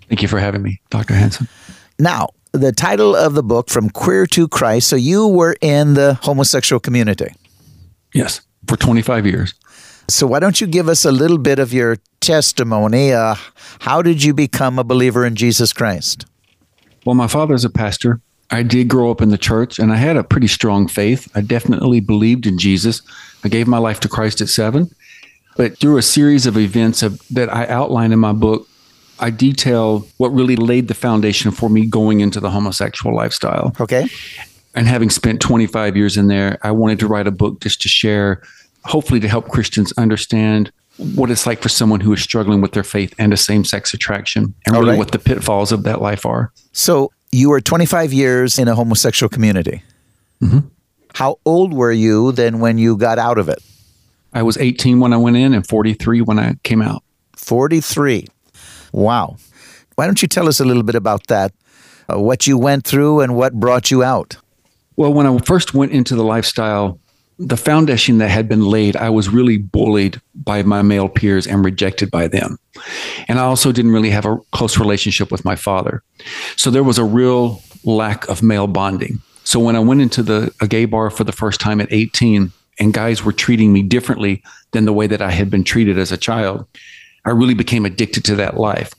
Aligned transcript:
Thank 0.08 0.22
you 0.22 0.28
for 0.28 0.38
having 0.38 0.62
me, 0.62 0.80
Dr. 0.90 1.14
Hansen. 1.14 1.46
Now, 1.98 2.30
the 2.52 2.72
title 2.72 3.14
of 3.14 3.34
the 3.34 3.42
book, 3.42 3.68
From 3.68 3.90
Queer 3.90 4.27
to 4.28 4.48
Christ. 4.48 4.88
So 4.88 4.96
you 4.96 5.28
were 5.28 5.56
in 5.60 5.94
the 5.94 6.14
homosexual 6.22 6.80
community? 6.80 7.32
Yes, 8.14 8.40
for 8.66 8.77
25 8.77 9.27
years. 9.27 9.54
So 10.09 10.27
why 10.27 10.38
don't 10.38 10.60
you 10.60 10.66
give 10.66 10.88
us 10.88 11.05
a 11.05 11.12
little 11.12 11.38
bit 11.38 11.59
of 11.59 11.73
your 11.73 11.96
testimony? 12.20 13.12
Uh, 13.12 13.34
how 13.80 14.03
did 14.03 14.22
you 14.22 14.33
become 14.34 14.78
a 14.78 14.84
believer 14.84 15.27
in 15.27 15.34
Jesus 15.34 15.72
Christ? 15.72 16.27
Well, 17.05 17.14
my 17.14 17.27
father's 17.27 17.64
a 17.64 17.70
pastor. 17.70 18.20
I 18.50 18.62
did 18.62 18.89
grow 18.89 19.11
up 19.11 19.20
in 19.20 19.30
the 19.30 19.39
church 19.39 19.78
and 19.78 19.92
I 19.92 19.97
had 19.97 20.17
a 20.17 20.22
pretty 20.22 20.47
strong 20.47 20.86
faith. 20.86 21.28
I 21.34 21.41
definitely 21.41 22.00
believed 22.00 22.47
in 22.47 22.58
Jesus. 22.58 23.03
I 23.42 23.48
gave 23.48 23.67
my 23.67 23.78
life 23.78 24.00
to 24.00 24.08
Christ 24.08 24.41
at 24.41 24.48
seven. 24.48 24.91
But 25.56 25.78
through 25.78 25.97
a 25.97 26.03
series 26.03 26.47
of 26.47 26.56
events 26.56 27.02
of, 27.02 27.20
that 27.30 27.52
I 27.52 27.67
outline 27.67 28.12
in 28.12 28.19
my 28.19 28.33
book, 28.33 28.69
I 29.19 29.30
detail 29.30 30.06
what 30.19 30.28
really 30.28 30.56
laid 30.56 30.89
the 30.89 30.95
foundation 30.95 31.50
for 31.50 31.70
me 31.70 31.86
going 31.86 32.20
into 32.20 32.41
the 32.41 32.50
homosexual 32.50 33.17
lifestyle. 33.17 33.75
Okay. 33.80 34.08
And 34.75 34.86
having 34.86 35.08
spent 35.08 35.41
25 35.41 35.97
years 35.97 36.19
in 36.19 36.28
there, 36.28 36.58
I 36.62 36.70
wanted 36.73 36.98
to 37.00 37.06
write 37.06 37.27
a 37.27 37.30
book 37.30 37.61
just 37.61 37.80
to 37.83 37.89
share, 37.89 38.42
hopefully, 38.87 39.20
to 39.20 39.29
help 39.29 39.48
Christians 39.48 39.92
understand 39.97 40.73
what 41.15 41.31
it's 41.31 41.47
like 41.47 41.61
for 41.61 41.69
someone 41.69 42.01
who 42.01 42.12
is 42.12 42.23
struggling 42.23 42.61
with 42.61 42.73
their 42.73 42.84
faith 42.84 43.15
and 43.19 43.33
a 43.33 43.37
same 43.37 43.65
sex 43.65 43.92
attraction 43.92 44.55
and 44.65 44.77
really 44.77 44.91
right. 44.91 44.98
what 44.98 45.12
the 45.12 45.19
pitfalls 45.19 45.73
of 45.73 45.83
that 45.83 46.01
life 46.01 46.25
are. 46.25 46.53
So, 46.73 47.11
you 47.33 47.51
were 47.51 47.61
25 47.61 48.12
years 48.12 48.59
in 48.59 48.69
a 48.69 48.75
homosexual 48.75 49.29
community. 49.29 49.83
Mm-hmm. 50.42 50.69
How 51.14 51.39
old 51.45 51.73
were 51.73 51.92
you 51.92 52.33
then 52.33 52.61
when 52.61 52.79
you 52.79 52.97
got 52.97 53.19
out 53.19 53.39
of 53.39 53.48
it? 53.48 53.59
I 54.33 54.42
was 54.42 54.59
18 54.59 55.01
when 55.01 55.12
I 55.12 55.17
went 55.17 55.37
in 55.37 55.55
and 55.55 55.67
43 55.67 56.20
when 56.20 56.39
I 56.39 56.55
came 56.62 56.83
out. 56.83 57.03
43. 57.37 58.27
Wow. 58.92 59.37
Why 59.95 60.05
don't 60.05 60.20
you 60.20 60.29
tell 60.29 60.48
us 60.48 60.61
a 60.61 60.64
little 60.64 60.83
bit 60.83 60.95
about 60.95 61.27
that? 61.29 61.53
Uh, 62.12 62.20
what 62.20 62.47
you 62.47 62.59
went 62.59 62.84
through 62.84 63.20
and 63.20 63.34
what 63.34 63.55
brought 63.55 63.91
you 63.91 64.03
out? 64.03 64.37
Well, 64.97 65.12
when 65.12 65.27
I 65.27 65.39
first 65.39 65.75
went 65.75 65.92
into 65.92 66.14
the 66.14 66.23
lifestyle, 66.23 67.01
the 67.39 67.56
foundation 67.56 68.19
that 68.19 68.29
had 68.29 68.48
been 68.48 68.65
laid, 68.65 68.97
I 68.97 69.11
was 69.11 69.29
really 69.29 69.59
bullied 69.59 70.20
by 70.34 70.62
my 70.62 70.83
male 70.83 71.09
peers 71.09 71.47
and 71.47 71.65
rejected 71.65 72.11
by 72.11 72.29
them. 72.29 72.59
And 73.29 73.39
I 73.39 73.42
also 73.42 73.73
didn't 73.73 73.92
really 73.92 74.11
have 74.11 74.25
a 74.25 74.39
close 74.53 74.79
relationship 74.79 75.31
with 75.31 75.45
my 75.45 75.57
father. 75.57 76.03
So 76.57 76.70
there 76.70 76.84
was 76.84 76.98
a 76.98 77.05
real 77.05 77.63
lack 77.85 78.29
of 78.29 78.42
male 78.42 78.67
bonding. 78.67 79.20
So 79.45 79.61
when 79.61 79.77
I 79.77 79.80
went 79.80 80.01
into 80.01 80.23
the 80.23 80.52
a 80.61 80.67
gay 80.67 80.86
bar 80.86 81.11
for 81.11 81.25
the 81.25 81.33
first 81.33 81.61
time 81.61 81.80
at 81.80 81.92
18 81.92 82.52
and 82.79 82.92
guys 82.92 83.23
were 83.23 83.33
treating 83.33 83.73
me 83.73 83.83
differently 83.83 84.42
than 84.73 84.86
the 84.86 84.92
way 84.92 85.07
that 85.07 85.23
I 85.23 85.30
had 85.30 85.51
been 85.51 85.64
treated 85.64 85.98
as 85.98 86.13
a 86.13 86.17
child, 86.17 86.67
I 87.25 87.30
really 87.30 87.55
became 87.55 87.85
addicted 87.85 88.25
to 88.25 88.36
that 88.36 88.58
life. 88.58 88.92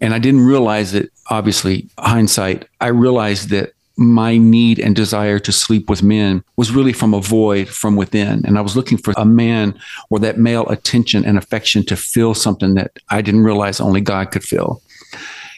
And 0.00 0.14
I 0.14 0.18
didn't 0.18 0.40
realize 0.40 0.94
it, 0.94 1.10
obviously, 1.28 1.88
hindsight, 1.98 2.66
I 2.80 2.88
realized 2.88 3.50
that 3.50 3.72
my 3.96 4.38
need 4.38 4.78
and 4.78 4.96
desire 4.96 5.38
to 5.38 5.52
sleep 5.52 5.90
with 5.90 6.02
men 6.02 6.42
was 6.56 6.70
really 6.70 6.92
from 6.92 7.12
a 7.12 7.20
void 7.20 7.68
from 7.68 7.96
within. 7.96 8.44
And 8.46 8.56
I 8.56 8.60
was 8.60 8.76
looking 8.76 8.98
for 8.98 9.12
a 9.16 9.24
man 9.24 9.78
or 10.08 10.18
that 10.20 10.38
male 10.38 10.66
attention 10.68 11.24
and 11.24 11.36
affection 11.36 11.84
to 11.86 11.96
fill 11.96 12.34
something 12.34 12.74
that 12.74 12.92
I 13.10 13.20
didn't 13.20 13.42
realize 13.42 13.80
only 13.80 14.00
God 14.00 14.30
could 14.30 14.44
fill. 14.44 14.82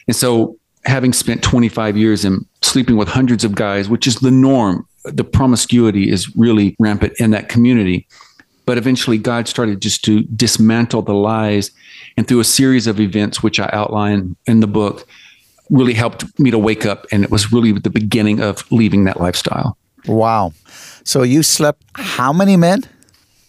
And 0.09 0.17
so 0.17 0.57
having 0.85 1.13
spent 1.13 1.43
25 1.43 1.97
years 1.97 2.25
in 2.25 2.45
sleeping 2.63 2.97
with 2.97 3.09
hundreds 3.09 3.45
of 3.45 3.55
guys, 3.55 3.89
which 3.89 4.07
is 4.07 4.17
the 4.17 4.31
norm, 4.31 4.87
the 5.05 5.25
promiscuity 5.25 6.11
is 6.11 6.35
really 6.37 6.77
rampant 6.79 7.13
in 7.19 7.31
that 7.31 7.49
community. 7.49 8.07
But 8.65 8.79
eventually, 8.79 9.19
God 9.19 9.49
started 9.49 9.83
just 9.83 10.05
to 10.05 10.23
dismantle 10.23 11.03
the 11.03 11.15
lies. 11.15 11.73
And 12.17 12.29
through 12.29 12.41
a 12.41 12.45
series 12.45 12.87
of 12.87 13.01
events, 13.01 13.43
which 13.43 13.59
I 13.59 13.69
outline 13.73 14.37
in 14.47 14.61
the 14.61 14.69
book, 14.69 15.07
really 15.71 15.95
helped 15.95 16.39
me 16.39 16.51
to 16.51 16.59
wake 16.59 16.87
up. 16.87 17.07
And 17.13 17.25
it 17.25 17.31
was 17.31 17.53
really 17.53 17.73
the 17.73 17.91
beginning 17.91 18.41
of 18.41 18.71
leaving 18.71 19.05
that 19.05 19.21
lifestyle. 19.21 19.77
Wow. 20.07 20.53
So 21.05 21.23
you 21.23 21.43
slept 21.43 21.83
how 21.95 22.33
many 22.33 22.57
men? 22.57 22.85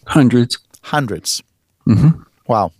Hundreds. 0.06 0.58
Hundreds. 0.82 1.42
Mm-hmm. 1.88 2.22
Wow. 2.46 2.72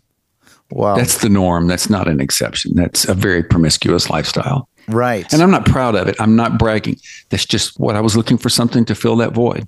Wow. 0.71 0.97
That's 0.97 1.19
the 1.19 1.29
norm. 1.29 1.67
That's 1.67 1.91
not 1.91 2.09
an 2.09 2.21
exception. 2.21 2.73
That's 2.75 3.07
a 3.07 3.15
very 3.15 3.43
promiscuous 3.43 4.11
lifestyle. 4.11 4.69
Right. 4.89 5.31
And 5.33 5.43
I'm 5.43 5.51
not 5.51 5.65
proud 5.65 5.95
of 5.95 6.09
it. 6.09 6.17
I'm 6.21 6.37
not 6.37 6.59
bragging. 6.59 6.99
That's 7.31 7.47
just 7.47 7.79
what 7.79 7.97
I 7.97 8.01
was 8.01 8.17
looking 8.17 8.37
for 8.37 8.49
something 8.49 8.85
to 8.87 8.95
fill 8.95 9.17
that 9.17 9.33
void. 9.33 9.67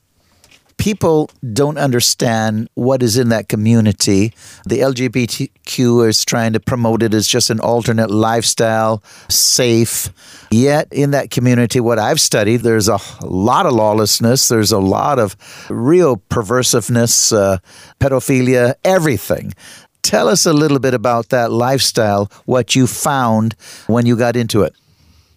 People 0.79 1.31
don't 1.53 1.79
understand 1.79 2.69
what 2.75 3.03
is 3.03 3.17
in 3.17 3.31
that 3.31 3.49
community. 3.49 4.35
The 4.67 4.81
LGBTQ 4.81 6.07
is 6.07 6.25
trying 6.25 6.53
to 6.53 6.61
promote 6.61 7.03
it 7.03 7.15
as 7.15 7.27
just 7.27 7.51
an 7.51 7.61
alternate 7.61 8.11
lifestyle, 8.11 9.03
safe. 9.29 10.11
Yet, 10.51 10.89
in 10.93 11.13
that 11.13 11.31
community, 11.31 11.81
what 11.81 11.99
I've 11.99 12.21
studied, 12.21 12.59
there's 12.59 12.89
a 12.89 13.01
lot 13.23 13.67
of 13.67 13.73
lawlessness, 13.73 14.49
there's 14.49 14.71
a 14.71 14.79
lot 14.79 15.19
of 15.19 15.35
real 15.71 16.19
perversiveness, 16.31 17.37
uh, 17.37 17.59
pedophilia, 17.99 18.75
everything. 18.85 19.55
Tell 20.03 20.29
us 20.29 20.47
a 20.47 20.53
little 20.53 20.79
bit 20.79 20.95
about 20.95 21.31
that 21.31 21.51
lifestyle, 21.51 22.31
what 22.45 22.77
you 22.77 22.87
found 22.87 23.57
when 23.89 24.07
you 24.07 24.15
got 24.17 24.37
into 24.37 24.63
it. 24.63 24.75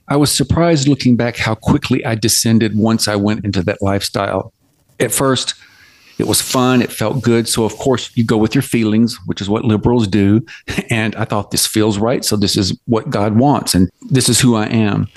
I 0.07 0.15
was 0.15 0.31
surprised 0.31 0.87
looking 0.87 1.15
back 1.15 1.37
how 1.37 1.55
quickly 1.55 2.03
I 2.03 2.15
descended 2.15 2.77
once 2.77 3.07
I 3.07 3.15
went 3.15 3.45
into 3.45 3.63
that 3.63 3.81
lifestyle. 3.81 4.53
At 4.99 5.11
first, 5.11 5.53
it 6.17 6.27
was 6.27 6.41
fun. 6.41 6.81
It 6.81 6.91
felt 6.91 7.23
good. 7.23 7.47
So, 7.47 7.63
of 7.63 7.75
course, 7.77 8.11
you 8.15 8.25
go 8.25 8.37
with 8.37 8.53
your 8.53 8.61
feelings, 8.61 9.17
which 9.25 9.41
is 9.41 9.49
what 9.49 9.65
liberals 9.65 10.07
do. 10.07 10.45
And 10.89 11.15
I 11.15 11.25
thought 11.25 11.51
this 11.51 11.67
feels 11.67 11.97
right. 11.97 12.25
So, 12.25 12.35
this 12.35 12.57
is 12.57 12.77
what 12.85 13.09
God 13.09 13.37
wants. 13.37 13.75
And 13.75 13.89
this 14.09 14.27
is 14.27 14.39
who 14.39 14.55
I 14.55 14.65
am. 14.67 15.07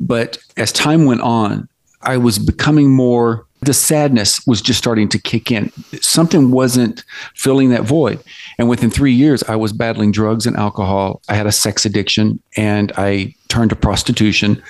But 0.00 0.38
as 0.56 0.72
time 0.72 1.06
went 1.06 1.22
on, 1.22 1.68
I 2.02 2.16
was 2.18 2.38
becoming 2.38 2.90
more 2.90 3.46
the 3.62 3.74
sadness 3.74 4.46
was 4.46 4.60
just 4.60 4.78
starting 4.78 5.08
to 5.08 5.18
kick 5.18 5.50
in. 5.50 5.72
Something 6.00 6.50
wasn't 6.50 7.04
filling 7.34 7.70
that 7.70 7.82
void. 7.82 8.22
And 8.58 8.68
within 8.68 8.90
three 8.90 9.12
years, 9.12 9.42
I 9.44 9.56
was 9.56 9.72
battling 9.72 10.12
drugs 10.12 10.46
and 10.46 10.56
alcohol. 10.56 11.22
I 11.28 11.34
had 11.34 11.46
a 11.46 11.52
sex 11.52 11.84
addiction 11.84 12.40
and 12.56 12.92
I 12.96 13.34
turned 13.48 13.70
to 13.70 13.76
prostitution 13.76 14.62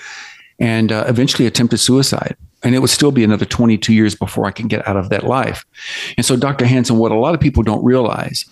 and 0.58 0.92
uh, 0.92 1.04
eventually 1.08 1.46
attempted 1.46 1.78
suicide. 1.78 2.36
And 2.62 2.74
it 2.74 2.80
would 2.80 2.90
still 2.90 3.12
be 3.12 3.22
another 3.22 3.44
22 3.44 3.92
years 3.92 4.14
before 4.14 4.46
I 4.46 4.50
can 4.50 4.66
get 4.66 4.86
out 4.88 4.96
of 4.96 5.10
that 5.10 5.24
life. 5.24 5.64
And 6.16 6.24
so, 6.24 6.36
Dr. 6.36 6.66
Hansen, 6.66 6.98
what 6.98 7.12
a 7.12 7.16
lot 7.16 7.34
of 7.34 7.40
people 7.40 7.62
don't 7.62 7.84
realize 7.84 8.44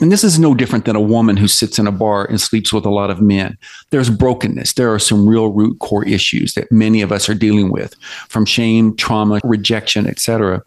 and 0.00 0.10
this 0.10 0.24
is 0.24 0.38
no 0.38 0.54
different 0.54 0.86
than 0.86 0.96
a 0.96 1.00
woman 1.00 1.36
who 1.36 1.46
sits 1.46 1.78
in 1.78 1.86
a 1.86 1.92
bar 1.92 2.24
and 2.24 2.40
sleeps 2.40 2.72
with 2.72 2.86
a 2.86 2.90
lot 2.90 3.10
of 3.10 3.20
men. 3.20 3.58
There's 3.90 4.08
brokenness. 4.08 4.72
There 4.72 4.92
are 4.92 4.98
some 4.98 5.28
real 5.28 5.48
root 5.48 5.78
core 5.78 6.06
issues 6.06 6.54
that 6.54 6.72
many 6.72 7.02
of 7.02 7.12
us 7.12 7.28
are 7.28 7.34
dealing 7.34 7.70
with 7.70 7.94
from 8.28 8.46
shame, 8.46 8.96
trauma, 8.96 9.40
rejection, 9.44 10.06
etc. 10.06 10.62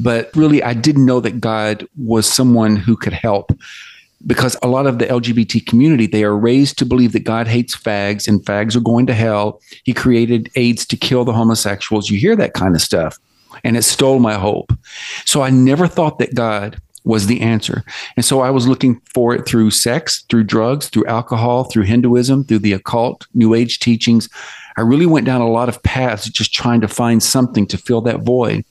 But 0.00 0.30
really, 0.34 0.62
I 0.62 0.74
didn't 0.74 1.06
know 1.06 1.20
that 1.20 1.40
God 1.40 1.86
was 1.96 2.30
someone 2.30 2.74
who 2.74 2.96
could 2.96 3.12
help 3.12 3.52
because 4.26 4.56
a 4.62 4.68
lot 4.68 4.86
of 4.86 4.98
the 4.98 5.06
LGBT 5.06 5.64
community, 5.66 6.06
they 6.06 6.24
are 6.24 6.36
raised 6.36 6.78
to 6.78 6.86
believe 6.86 7.12
that 7.12 7.24
God 7.24 7.46
hates 7.46 7.76
fags 7.76 8.26
and 8.26 8.44
fags 8.44 8.74
are 8.74 8.80
going 8.80 9.06
to 9.06 9.14
hell. 9.14 9.60
He 9.84 9.94
created 9.94 10.50
AIDS 10.56 10.84
to 10.86 10.96
kill 10.96 11.24
the 11.24 11.32
homosexuals. 11.32 12.10
You 12.10 12.18
hear 12.18 12.36
that 12.36 12.54
kind 12.54 12.74
of 12.74 12.82
stuff. 12.82 13.18
And 13.64 13.76
it 13.76 13.82
stole 13.82 14.18
my 14.18 14.34
hope. 14.34 14.72
So 15.24 15.42
I 15.42 15.50
never 15.50 15.86
thought 15.86 16.18
that 16.18 16.34
God 16.34 16.80
was 17.04 17.26
the 17.26 17.40
answer. 17.40 17.84
And 18.16 18.24
so 18.24 18.40
I 18.40 18.50
was 18.50 18.68
looking 18.68 19.00
for 19.14 19.34
it 19.34 19.46
through 19.46 19.70
sex, 19.70 20.24
through 20.28 20.44
drugs, 20.44 20.88
through 20.88 21.06
alcohol, 21.06 21.64
through 21.64 21.84
Hinduism, 21.84 22.44
through 22.44 22.58
the 22.58 22.74
occult, 22.74 23.26
New 23.34 23.54
Age 23.54 23.78
teachings. 23.78 24.28
I 24.76 24.82
really 24.82 25.06
went 25.06 25.26
down 25.26 25.40
a 25.40 25.48
lot 25.48 25.68
of 25.68 25.82
paths 25.82 26.28
just 26.28 26.52
trying 26.52 26.80
to 26.82 26.88
find 26.88 27.22
something 27.22 27.66
to 27.68 27.78
fill 27.78 28.00
that 28.02 28.20
void. 28.20 28.64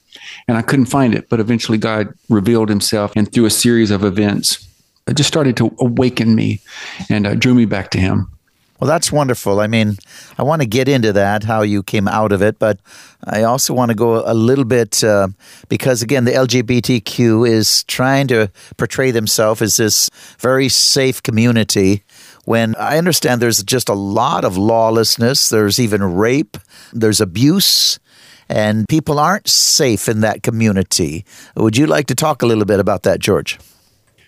And 0.48 0.58
I 0.58 0.62
couldn't 0.62 0.86
find 0.86 1.16
it. 1.16 1.30
But 1.30 1.40
eventually, 1.40 1.78
God 1.78 2.14
revealed 2.30 2.70
himself. 2.70 3.12
And 3.16 3.32
through 3.32 3.46
a 3.46 3.50
series 3.50 3.92
of 3.92 4.04
events, 4.04 4.67
it 5.08 5.16
just 5.16 5.28
started 5.28 5.58
to 5.58 5.76
awaken 5.80 6.36
me 6.36 6.62
and 7.10 7.26
uh, 7.26 7.36
drew 7.36 7.54
me 7.54 7.66
back 7.66 7.92
to 7.92 8.00
Him. 8.00 8.32
Well, 8.80 8.88
that's 8.88 9.12
wonderful. 9.12 9.60
I 9.60 9.66
mean, 9.66 9.98
I 10.38 10.44
want 10.44 10.62
to 10.62 10.68
get 10.68 10.88
into 10.88 11.12
that, 11.14 11.44
how 11.44 11.64
you 11.64 11.82
came 11.82 12.08
out 12.08 12.32
of 12.32 12.44
it, 12.44 12.60
but 12.60 12.80
I 13.24 13.42
also 13.42 13.74
want 13.74 13.90
to 13.90 13.96
go 13.96 14.22
a 14.24 14.36
little 14.36 14.66
bit 14.66 15.04
uh, 15.04 15.30
because, 15.68 16.04
again, 16.04 16.26
the 16.26 16.32
LGBTQ 16.34 17.50
is 17.50 17.84
trying 17.86 18.28
to 18.28 18.52
portray 18.78 19.10
themselves 19.10 19.64
as 19.64 19.78
this 19.78 20.12
very 20.38 20.70
safe 20.70 21.24
community 21.24 22.04
when 22.48 22.76
I 22.76 22.98
understand 22.98 23.42
there's 23.42 23.62
just 23.62 23.90
a 23.90 23.94
lot 23.94 24.46
of 24.46 24.58
lawlessness, 24.58 25.50
there's 25.50 25.80
even 25.80 26.02
rape, 26.16 26.56
there's 26.94 27.20
abuse. 27.20 28.00
And 28.48 28.88
people 28.88 29.20
aren't 29.20 29.50
safe 29.50 30.08
in 30.08 30.22
that 30.22 30.44
community. 30.44 31.26
Would 31.58 31.76
you 31.76 31.88
like 31.88 32.08
to 32.08 32.16
talk 32.16 32.42
a 32.42 32.46
little 32.46 32.64
bit 32.64 32.80
about 32.80 33.04
that, 33.04 33.20
George? 33.20 33.60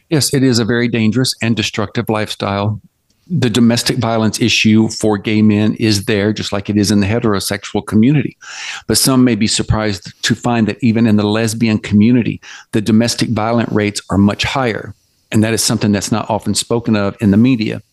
Yes, 0.10 0.34
it 0.34 0.44
is 0.44 0.60
a 0.60 0.66
very 0.66 0.88
dangerous 0.88 1.34
and 1.42 1.56
destructive 1.56 2.10
lifestyle 2.10 2.82
the 3.30 3.50
domestic 3.50 3.98
violence 3.98 4.42
issue 4.42 4.90
for 4.90 5.18
gay 5.18 5.42
men 5.42 5.76
is 5.76 6.06
there, 6.06 6.34
just 6.34 6.52
like 6.52 6.70
it 6.70 6.78
is 6.78 6.90
in 6.90 7.00
the 7.00 7.06
heterosexual 7.06 7.86
community. 7.86 8.36
But 8.88 8.98
some 8.98 9.24
may 9.24 9.36
be 9.36 9.46
surprised 9.46 10.12
to 10.24 10.34
find 10.34 10.68
that 10.68 10.84
even 10.84 11.06
in 11.06 11.16
the 11.16 11.24
lesbian 11.24 11.78
community, 11.78 12.42
the 12.72 12.82
domestic 12.82 13.30
violent 13.30 13.72
rates 13.72 14.02
are 14.10 14.18
much 14.18 14.44
higher. 14.44 14.96
And 15.32 15.44
that 15.44 15.54
is 15.54 15.64
something 15.64 15.92
that's 15.92 16.12
not 16.12 16.30
often 16.30 16.56
spoken 16.56 16.96
of 16.96 17.16
in 17.22 17.30
the 17.30 17.38
media. 17.38 17.84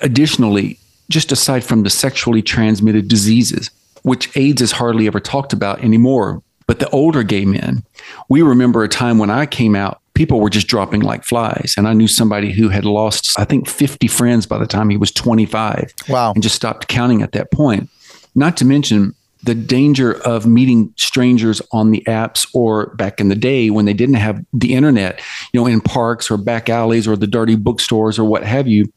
Additionally, 0.00 0.78
just 1.10 1.32
aside 1.32 1.64
from 1.64 1.82
the 1.82 1.90
sexually 1.90 2.42
transmitted 2.42 3.08
diseases, 3.08 3.70
which 4.02 4.34
AIDS 4.36 4.62
is 4.62 4.70
hardly 4.70 5.08
ever 5.08 5.18
talked 5.18 5.52
about 5.52 5.82
anymore, 5.82 6.40
but 6.68 6.78
the 6.78 6.90
older 6.90 7.24
gay 7.24 7.44
men, 7.44 7.82
we 8.28 8.42
remember 8.42 8.84
a 8.84 8.88
time 8.88 9.18
when 9.18 9.30
I 9.30 9.46
came 9.46 9.74
out 9.74 10.00
people 10.16 10.40
were 10.40 10.50
just 10.50 10.66
dropping 10.66 11.02
like 11.02 11.22
flies. 11.22 11.74
And 11.76 11.86
I 11.86 11.92
knew 11.92 12.08
somebody 12.08 12.50
who 12.50 12.70
had 12.70 12.84
lost, 12.84 13.38
I 13.38 13.44
think, 13.44 13.68
50 13.68 14.08
friends 14.08 14.46
by 14.46 14.58
the 14.58 14.66
time 14.66 14.90
he 14.90 14.96
was 14.96 15.12
25. 15.12 15.94
Wow. 16.08 16.32
And 16.32 16.42
just 16.42 16.56
stopped 16.56 16.88
counting 16.88 17.22
at 17.22 17.32
that 17.32 17.52
point. 17.52 17.88
Not 18.34 18.56
to 18.56 18.64
mention 18.64 19.14
the 19.42 19.54
danger 19.54 20.20
of 20.22 20.46
meeting 20.46 20.92
strangers 20.96 21.60
on 21.70 21.90
the 21.90 22.02
apps 22.08 22.48
or 22.54 22.94
back 22.96 23.20
in 23.20 23.28
the 23.28 23.36
day 23.36 23.70
when 23.70 23.84
they 23.84 23.92
didn't 23.92 24.16
have 24.16 24.44
the 24.52 24.74
internet, 24.74 25.20
you 25.52 25.60
know, 25.60 25.66
in 25.66 25.80
parks 25.80 26.30
or 26.30 26.38
back 26.38 26.68
alleys 26.68 27.06
or 27.06 27.14
the 27.14 27.26
dirty 27.26 27.54
bookstores 27.54 28.18
or 28.18 28.24
what 28.24 28.42
have 28.42 28.66
you. 28.66 28.90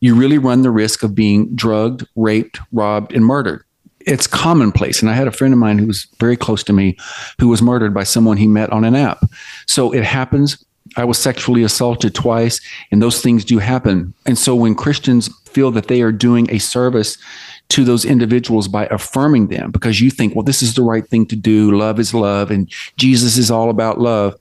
You 0.00 0.14
really 0.14 0.38
run 0.38 0.62
the 0.62 0.70
risk 0.70 1.02
of 1.02 1.14
being 1.14 1.56
drugged, 1.56 2.06
raped, 2.14 2.60
robbed, 2.70 3.12
and 3.12 3.24
murdered 3.24 3.64
it's 4.00 4.26
commonplace. 4.26 5.00
And 5.00 5.10
I 5.10 5.14
had 5.14 5.28
a 5.28 5.32
friend 5.32 5.52
of 5.52 5.58
mine 5.58 5.78
who 5.78 5.86
was 5.86 6.06
very 6.18 6.36
close 6.36 6.62
to 6.64 6.72
me 6.72 6.96
who 7.40 7.48
was 7.48 7.62
murdered 7.62 7.92
by 7.92 8.04
someone 8.04 8.36
he 8.36 8.46
met 8.46 8.70
on 8.70 8.84
an 8.84 8.94
app. 8.94 9.24
So 9.66 9.92
it 9.92 10.04
happens. 10.04 10.64
I 10.96 11.04
was 11.04 11.18
sexually 11.18 11.62
assaulted 11.62 12.14
twice, 12.14 12.60
and 12.90 13.02
those 13.02 13.20
things 13.20 13.44
do 13.44 13.58
happen. 13.58 14.14
And 14.26 14.38
so 14.38 14.54
when 14.54 14.74
Christians 14.74 15.28
feel 15.46 15.70
that 15.72 15.88
they 15.88 16.02
are 16.02 16.12
doing 16.12 16.50
a 16.50 16.58
service 16.58 17.18
to 17.68 17.84
those 17.84 18.04
individuals 18.04 18.68
by 18.68 18.86
affirming 18.86 19.48
them 19.48 19.70
because 19.70 20.00
you 20.00 20.10
think, 20.10 20.34
well, 20.34 20.42
this 20.42 20.62
is 20.62 20.74
the 20.74 20.82
right 20.82 21.06
thing 21.06 21.26
to 21.26 21.36
do, 21.36 21.76
love 21.76 22.00
is 22.00 22.14
love, 22.14 22.50
and 22.50 22.72
Jesus 22.96 23.36
is 23.36 23.50
all 23.50 23.68
about 23.68 24.00
love. 24.00 24.34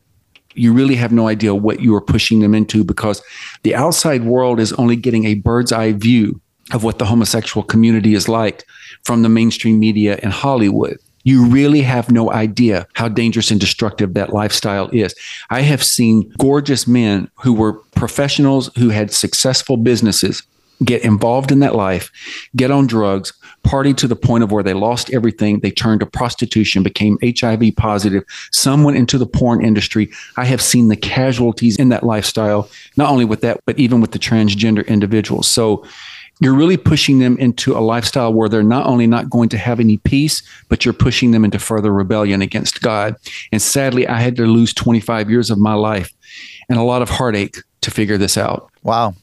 You 0.54 0.74
really 0.74 0.96
have 0.96 1.12
no 1.12 1.28
idea 1.28 1.54
what 1.54 1.82
you 1.82 1.94
are 1.94 2.02
pushing 2.02 2.40
them 2.40 2.56
into 2.56 2.84
because 2.84 3.22
the 3.64 3.76
outside 3.76 4.24
world 4.24 4.60
is 4.60 4.74
only 4.74 4.96
getting 4.96 5.26
a 5.26 5.36
bird's 5.36 5.72
eye 5.72 5.92
view 5.92 6.42
of 6.72 6.84
what 6.84 7.00
the 7.00 7.06
homosexual 7.06 7.64
community 7.64 8.14
is 8.14 8.28
like 8.28 8.66
from 9.08 9.22
the 9.22 9.30
mainstream 9.30 9.80
media 9.80 10.20
and 10.22 10.34
Hollywood. 10.34 10.98
You 11.24 11.46
really 11.46 11.82
have 11.82 12.12
no 12.12 12.30
idea 12.30 12.86
how 12.94 13.08
dangerous 13.08 13.52
and 13.52 13.60
destructive 13.60 14.14
that 14.16 14.34
lifestyle 14.34 14.90
is. 14.90 15.16
I 15.50 15.62
have 15.62 15.82
seen 15.82 16.30
gorgeous 16.38 16.88
men 16.88 17.32
who 17.36 17.54
were 17.54 17.74
professionals 17.96 18.70
who 18.78 18.90
had 18.90 19.14
successful 19.14 19.78
businesses 19.78 20.44
get 20.84 21.04
involved 21.04 21.54
in 21.54 21.60
that 21.62 21.74
life, 21.74 22.12
get 22.56 22.70
on 22.70 22.86
drugs, 22.86 23.32
party 23.64 23.94
to 23.94 24.08
the 24.08 24.16
point 24.16 24.44
of 24.44 24.52
where 24.52 24.62
they 24.62 24.74
lost 24.74 25.14
everything. 25.14 25.62
They 25.62 25.72
turned 25.72 26.02
to 26.02 26.06
prostitution, 26.06 26.84
became 26.84 27.18
HIV 27.24 27.78
positive. 27.78 28.24
Some 28.52 28.84
went 28.84 28.98
into 28.98 29.18
the 29.18 29.26
porn 29.26 29.64
industry. 29.64 30.10
I 30.36 30.46
have 30.46 30.62
seen 30.62 30.90
the 30.90 30.98
casualties 30.98 31.78
in 31.78 31.90
that 31.90 32.04
lifestyle, 32.04 32.70
not 32.98 33.10
only 33.10 33.26
with 33.26 33.40
that, 33.42 33.62
but 33.66 33.80
even 33.80 34.02
with 34.02 34.12
the 34.12 34.20
transgender 34.20 34.86
individuals. 34.86 35.48
So 35.48 35.86
you're 36.40 36.54
really 36.54 36.78
pushing 36.78 37.20
them 37.20 37.38
into 37.38 37.76
a 37.76 37.80
lifestyle 37.80 38.34
where 38.34 38.50
they're 38.50 38.64
not 38.64 38.86
only 38.86 39.08
not 39.08 39.30
going 39.30 39.50
to 39.50 39.58
have 39.58 39.80
any 39.80 39.98
peace, 39.98 40.44
but 40.70 40.86
you're 40.86 40.94
pushing 40.94 41.32
them 41.32 41.44
into 41.44 41.60
further 41.60 41.92
rebellion 41.92 42.42
against 42.42 42.82
God. 42.82 43.16
And 43.52 43.62
sadly, 43.62 44.08
I 44.08 44.20
had 44.20 44.36
to 44.38 44.46
lose 44.46 44.74
25 44.74 45.30
years 45.30 45.50
of 45.50 45.58
my 45.58 45.74
life 45.74 46.14
and 46.70 46.78
a 46.78 46.84
lot 46.84 47.02
of 47.02 47.10
heartache 47.10 47.58
to 47.82 47.92
figure 47.92 48.18
this 48.18 48.38
out. 48.38 48.70
Wow. 48.84 49.16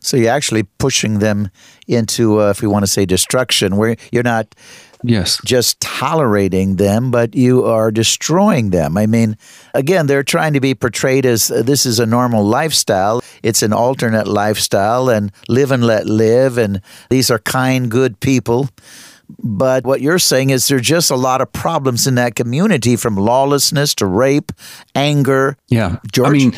So 0.00 0.16
you're 0.16 0.32
actually 0.32 0.64
pushing 0.64 1.18
them 1.18 1.50
into, 1.86 2.40
uh, 2.40 2.50
if 2.50 2.62
we 2.62 2.68
want 2.68 2.84
to 2.84 2.90
say, 2.90 3.06
destruction, 3.06 3.76
where 3.76 3.96
you're 4.10 4.22
not 4.22 4.54
Yes. 5.02 5.40
Just 5.44 5.80
tolerating 5.80 6.76
them, 6.76 7.10
but 7.10 7.34
you 7.34 7.64
are 7.64 7.90
destroying 7.90 8.70
them. 8.70 8.96
I 8.96 9.06
mean, 9.06 9.36
again, 9.74 10.06
they're 10.06 10.22
trying 10.22 10.52
to 10.52 10.60
be 10.60 10.74
portrayed 10.74 11.26
as 11.26 11.50
uh, 11.50 11.62
this 11.62 11.86
is 11.86 11.98
a 11.98 12.06
normal 12.06 12.44
lifestyle. 12.44 13.22
It's 13.42 13.62
an 13.62 13.72
alternate 13.72 14.28
lifestyle 14.28 15.08
and 15.08 15.32
live 15.48 15.70
and 15.70 15.84
let 15.84 16.06
live. 16.06 16.58
And 16.58 16.80
these 17.10 17.30
are 17.30 17.38
kind, 17.38 17.90
good 17.90 18.20
people. 18.20 18.68
But 19.38 19.84
what 19.84 20.00
you're 20.00 20.18
saying 20.18 20.50
is 20.50 20.68
there's 20.68 20.82
just 20.82 21.10
a 21.10 21.16
lot 21.16 21.40
of 21.40 21.52
problems 21.52 22.06
in 22.06 22.16
that 22.16 22.34
community 22.34 22.96
from 22.96 23.16
lawlessness 23.16 23.94
to 23.96 24.06
rape, 24.06 24.52
anger. 24.94 25.56
Yeah. 25.68 25.98
George? 26.12 26.28
I 26.28 26.32
mean, 26.32 26.52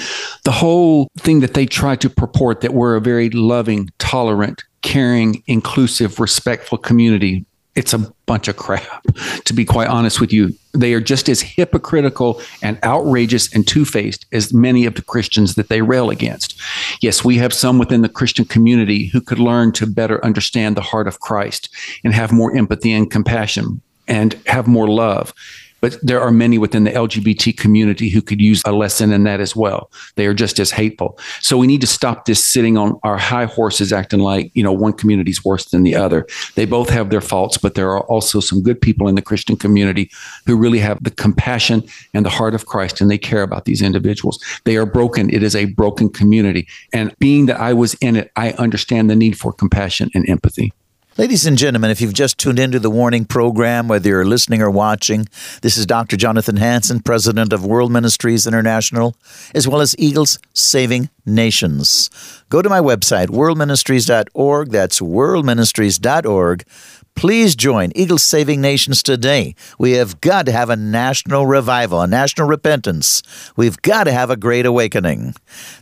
the 0.44 0.52
whole 0.52 1.08
thing 1.18 1.40
that 1.40 1.54
they 1.54 1.66
try 1.66 1.96
to 1.96 2.10
purport 2.10 2.62
that 2.62 2.74
we're 2.74 2.96
a 2.96 3.00
very 3.00 3.30
loving, 3.30 3.90
tolerant, 3.98 4.64
caring, 4.82 5.42
inclusive, 5.46 6.18
respectful 6.20 6.78
community 6.78 7.46
it's 7.76 7.92
a 7.92 7.98
bunch 8.26 8.48
of 8.48 8.56
crap, 8.56 9.04
to 9.44 9.52
be 9.52 9.64
quite 9.64 9.88
honest 9.88 10.20
with 10.20 10.32
you. 10.32 10.54
They 10.72 10.94
are 10.94 11.00
just 11.00 11.28
as 11.28 11.40
hypocritical 11.40 12.40
and 12.62 12.78
outrageous 12.84 13.52
and 13.54 13.66
two 13.66 13.84
faced 13.84 14.26
as 14.32 14.54
many 14.54 14.86
of 14.86 14.94
the 14.94 15.02
Christians 15.02 15.56
that 15.56 15.68
they 15.68 15.82
rail 15.82 16.10
against. 16.10 16.60
Yes, 17.00 17.24
we 17.24 17.36
have 17.38 17.52
some 17.52 17.78
within 17.78 18.02
the 18.02 18.08
Christian 18.08 18.44
community 18.44 19.06
who 19.06 19.20
could 19.20 19.38
learn 19.38 19.72
to 19.72 19.86
better 19.86 20.24
understand 20.24 20.76
the 20.76 20.82
heart 20.82 21.08
of 21.08 21.20
Christ 21.20 21.68
and 22.04 22.14
have 22.14 22.32
more 22.32 22.56
empathy 22.56 22.92
and 22.92 23.10
compassion 23.10 23.80
and 24.06 24.34
have 24.46 24.66
more 24.66 24.88
love 24.88 25.32
but 25.84 25.98
there 26.00 26.18
are 26.18 26.30
many 26.30 26.56
within 26.56 26.84
the 26.84 26.90
LGBT 26.92 27.54
community 27.58 28.08
who 28.08 28.22
could 28.22 28.40
use 28.40 28.62
a 28.64 28.72
lesson 28.72 29.12
in 29.12 29.24
that 29.24 29.38
as 29.38 29.54
well. 29.54 29.90
They 30.14 30.24
are 30.24 30.32
just 30.32 30.58
as 30.58 30.70
hateful. 30.70 31.18
So 31.42 31.58
we 31.58 31.66
need 31.66 31.82
to 31.82 31.86
stop 31.86 32.24
this 32.24 32.42
sitting 32.42 32.78
on 32.78 32.98
our 33.02 33.18
high 33.18 33.44
horses 33.44 33.92
acting 33.92 34.20
like, 34.20 34.50
you 34.54 34.62
know, 34.62 34.72
one 34.72 34.94
community 34.94 35.30
is 35.32 35.44
worse 35.44 35.66
than 35.66 35.82
the 35.82 35.94
other. 35.94 36.26
They 36.54 36.64
both 36.64 36.88
have 36.88 37.10
their 37.10 37.20
faults, 37.20 37.58
but 37.58 37.74
there 37.74 37.90
are 37.90 38.00
also 38.04 38.40
some 38.40 38.62
good 38.62 38.80
people 38.80 39.08
in 39.08 39.14
the 39.14 39.20
Christian 39.20 39.56
community 39.56 40.10
who 40.46 40.56
really 40.56 40.78
have 40.78 41.04
the 41.04 41.10
compassion 41.10 41.82
and 42.14 42.24
the 42.24 42.30
heart 42.30 42.54
of 42.54 42.64
Christ 42.64 43.02
and 43.02 43.10
they 43.10 43.18
care 43.18 43.42
about 43.42 43.66
these 43.66 43.82
individuals. 43.82 44.42
They 44.64 44.78
are 44.78 44.86
broken. 44.86 45.28
It 45.28 45.42
is 45.42 45.54
a 45.54 45.66
broken 45.66 46.08
community. 46.08 46.66
And 46.94 47.14
being 47.18 47.44
that 47.44 47.60
I 47.60 47.74
was 47.74 47.92
in 48.00 48.16
it, 48.16 48.32
I 48.36 48.52
understand 48.52 49.10
the 49.10 49.16
need 49.16 49.38
for 49.38 49.52
compassion 49.52 50.10
and 50.14 50.26
empathy. 50.30 50.72
Ladies 51.16 51.46
and 51.46 51.56
gentlemen, 51.56 51.92
if 51.92 52.00
you've 52.00 52.12
just 52.12 52.38
tuned 52.38 52.58
into 52.58 52.80
the 52.80 52.90
warning 52.90 53.24
program, 53.24 53.86
whether 53.86 54.08
you're 54.08 54.24
listening 54.24 54.60
or 54.60 54.68
watching, 54.68 55.28
this 55.62 55.76
is 55.76 55.86
Dr. 55.86 56.16
Jonathan 56.16 56.56
Hansen, 56.56 56.98
president 56.98 57.52
of 57.52 57.64
World 57.64 57.92
Ministries 57.92 58.48
International, 58.48 59.14
as 59.54 59.68
well 59.68 59.80
as 59.80 59.94
Eagles 59.96 60.40
Saving 60.54 61.10
Nations. 61.24 62.10
Go 62.48 62.62
to 62.62 62.68
my 62.68 62.80
website, 62.80 63.28
worldministries.org. 63.28 64.70
That's 64.70 64.98
worldministries.org. 64.98 66.64
Please 67.14 67.54
join 67.54 67.92
Eagles 67.94 68.24
Saving 68.24 68.60
Nations 68.60 69.00
today. 69.00 69.54
We 69.78 69.92
have 69.92 70.20
got 70.20 70.46
to 70.46 70.52
have 70.52 70.68
a 70.68 70.74
national 70.74 71.46
revival, 71.46 72.00
a 72.00 72.08
national 72.08 72.48
repentance. 72.48 73.22
We've 73.56 73.80
got 73.82 74.04
to 74.04 74.12
have 74.12 74.30
a 74.30 74.36
great 74.36 74.66
awakening. 74.66 75.36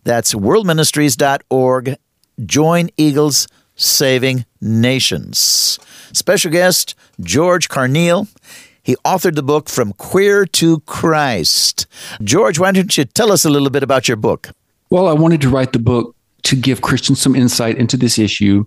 That's 0.05 0.35
worldministries.org. 0.35 1.97
Join 2.45 2.91
Eagles 2.99 3.49
Saving 3.77 4.45
Nations. 4.61 5.79
Special 6.13 6.51
guest, 6.51 6.95
George 7.21 7.69
Carneal. 7.69 8.29
He 8.83 8.97
authored 9.05 9.37
the 9.37 9.43
book 9.43 9.69
From 9.69 9.93
Queer 9.93 10.45
to 10.47 10.81
Christ. 10.81 11.87
George, 12.23 12.59
why 12.59 12.73
don't 12.73 12.97
you 12.99 13.05
tell 13.05 13.31
us 13.31 13.45
a 13.45 13.51
little 13.51 13.71
bit 13.71 13.83
about 13.83 14.09
your 14.09 14.17
book? 14.17 14.51
Well, 14.91 15.07
I 15.09 15.13
wanted 15.13 15.41
to 15.43 15.49
write 15.49 15.73
the 15.73 15.79
book 15.79 16.17
to 16.43 16.57
give 16.57 16.83
Christians 16.83 17.21
some 17.21 17.37
insight 17.37 17.79
into 17.79 17.97
this 17.97 18.19
issue. 18.19 18.65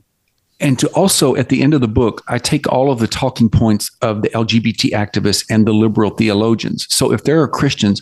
And 0.60 0.80
to 0.80 0.88
also, 0.90 1.36
at 1.36 1.50
the 1.50 1.62
end 1.62 1.74
of 1.74 1.82
the 1.82 1.88
book, 1.88 2.24
I 2.28 2.38
take 2.38 2.66
all 2.72 2.92
of 2.92 3.00
the 3.00 3.08
talking 3.08 3.50
points 3.50 3.92
of 4.02 4.22
the 4.22 4.30
LGBT 4.30 4.92
activists 4.92 5.46
and 5.50 5.68
the 5.68 5.74
liberal 5.74 6.12
theologians. 6.12 6.88
So 6.90 7.12
if 7.12 7.26
there 7.26 7.42
are 7.42 7.48
Christians 7.48 8.02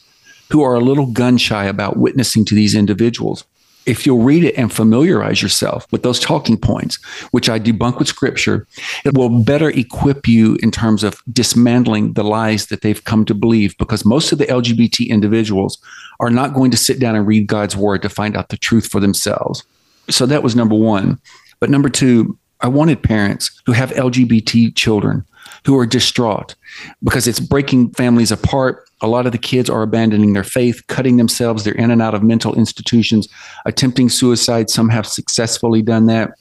who 0.51 0.62
are 0.62 0.75
a 0.75 0.79
little 0.79 1.07
gun 1.07 1.38
shy 1.38 1.65
about 1.65 1.98
witnessing 1.98 2.45
to 2.45 2.55
these 2.55 2.75
individuals, 2.75 3.43
if 3.86 4.06
you'll 4.06 4.24
read 4.24 4.44
it 4.44 4.56
and 4.58 4.72
familiarize 4.72 5.42
yourself 5.42 5.86
with 5.92 6.04
those 6.04 6.20
talking 6.20 6.58
points, 6.58 7.04
which 7.32 7.50
I 7.50 7.60
debunk 7.60 8.00
with 8.00 8.08
scripture, 8.08 8.68
it 9.06 9.16
will 9.18 9.44
better 9.44 9.70
equip 9.70 10.28
you 10.28 10.58
in 10.62 10.72
terms 10.72 11.04
of 11.04 11.22
dismantling 11.32 12.13
the 12.13 12.24
lies 12.24 12.68
that 12.68 12.82
they've 12.82 13.04
come 13.04 13.25
to 13.25 13.34
believe 13.34 13.78
because 13.78 14.06
most 14.06 14.32
of 14.32 14.38
the 14.38 14.46
LGBT 14.46 15.10
individuals 15.10 15.78
are 16.20 16.30
not 16.30 16.54
going 16.54 16.72
to 16.72 16.78
sit 16.78 17.00
down 17.00 17.16
and 17.16 17.28
read 17.28 17.48
God's 17.48 17.75
word 17.75 18.02
to 18.02 18.10
find 18.10 18.38
out 18.38 18.50
the 18.50 18.58
truth 18.58 18.88
for 18.88 19.00
themselves. 19.00 19.63
So 20.10 20.25
that 20.25 20.44
was 20.44 20.56
number 20.56 20.75
one. 20.75 21.20
But 21.60 21.70
number 21.70 21.90
two, 21.90 22.38
I 22.62 22.68
wanted 22.68 23.04
parents 23.04 23.62
who 23.66 23.74
have 23.74 23.92
LGBT 23.92 24.75
children 24.75 25.25
who 25.66 25.78
are 25.78 25.86
distraught 25.86 26.56
because 27.04 27.28
it's 27.28 27.40
breaking 27.40 27.92
families 27.92 28.32
apart. 28.32 28.88
A 29.02 29.08
lot 29.08 29.26
of 29.26 29.32
the 29.32 29.38
kids 29.38 29.70
are 29.70 29.82
abandoning 29.82 30.34
their 30.34 30.44
faith, 30.44 30.86
cutting 30.88 31.18
themselves. 31.18 31.64
They're 31.64 31.74
in 31.74 31.92
and 31.92 32.02
out 32.02 32.14
of 32.14 32.24
mental 32.24 32.56
institutions, 32.56 33.28
attempting 33.66 34.10
suicide. 34.10 34.70
Some 34.70 34.90
have 34.90 35.08
successfully 35.08 35.82
done 35.82 36.08
that. 36.08 36.34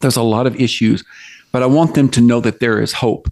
There's 0.00 0.16
a 0.16 0.22
lot 0.22 0.46
of 0.46 0.60
issues, 0.60 1.04
but 1.52 1.62
I 1.62 1.66
want 1.66 1.94
them 1.94 2.08
to 2.10 2.20
know 2.20 2.40
that 2.40 2.60
there 2.60 2.80
is 2.80 2.92
hope 2.92 3.28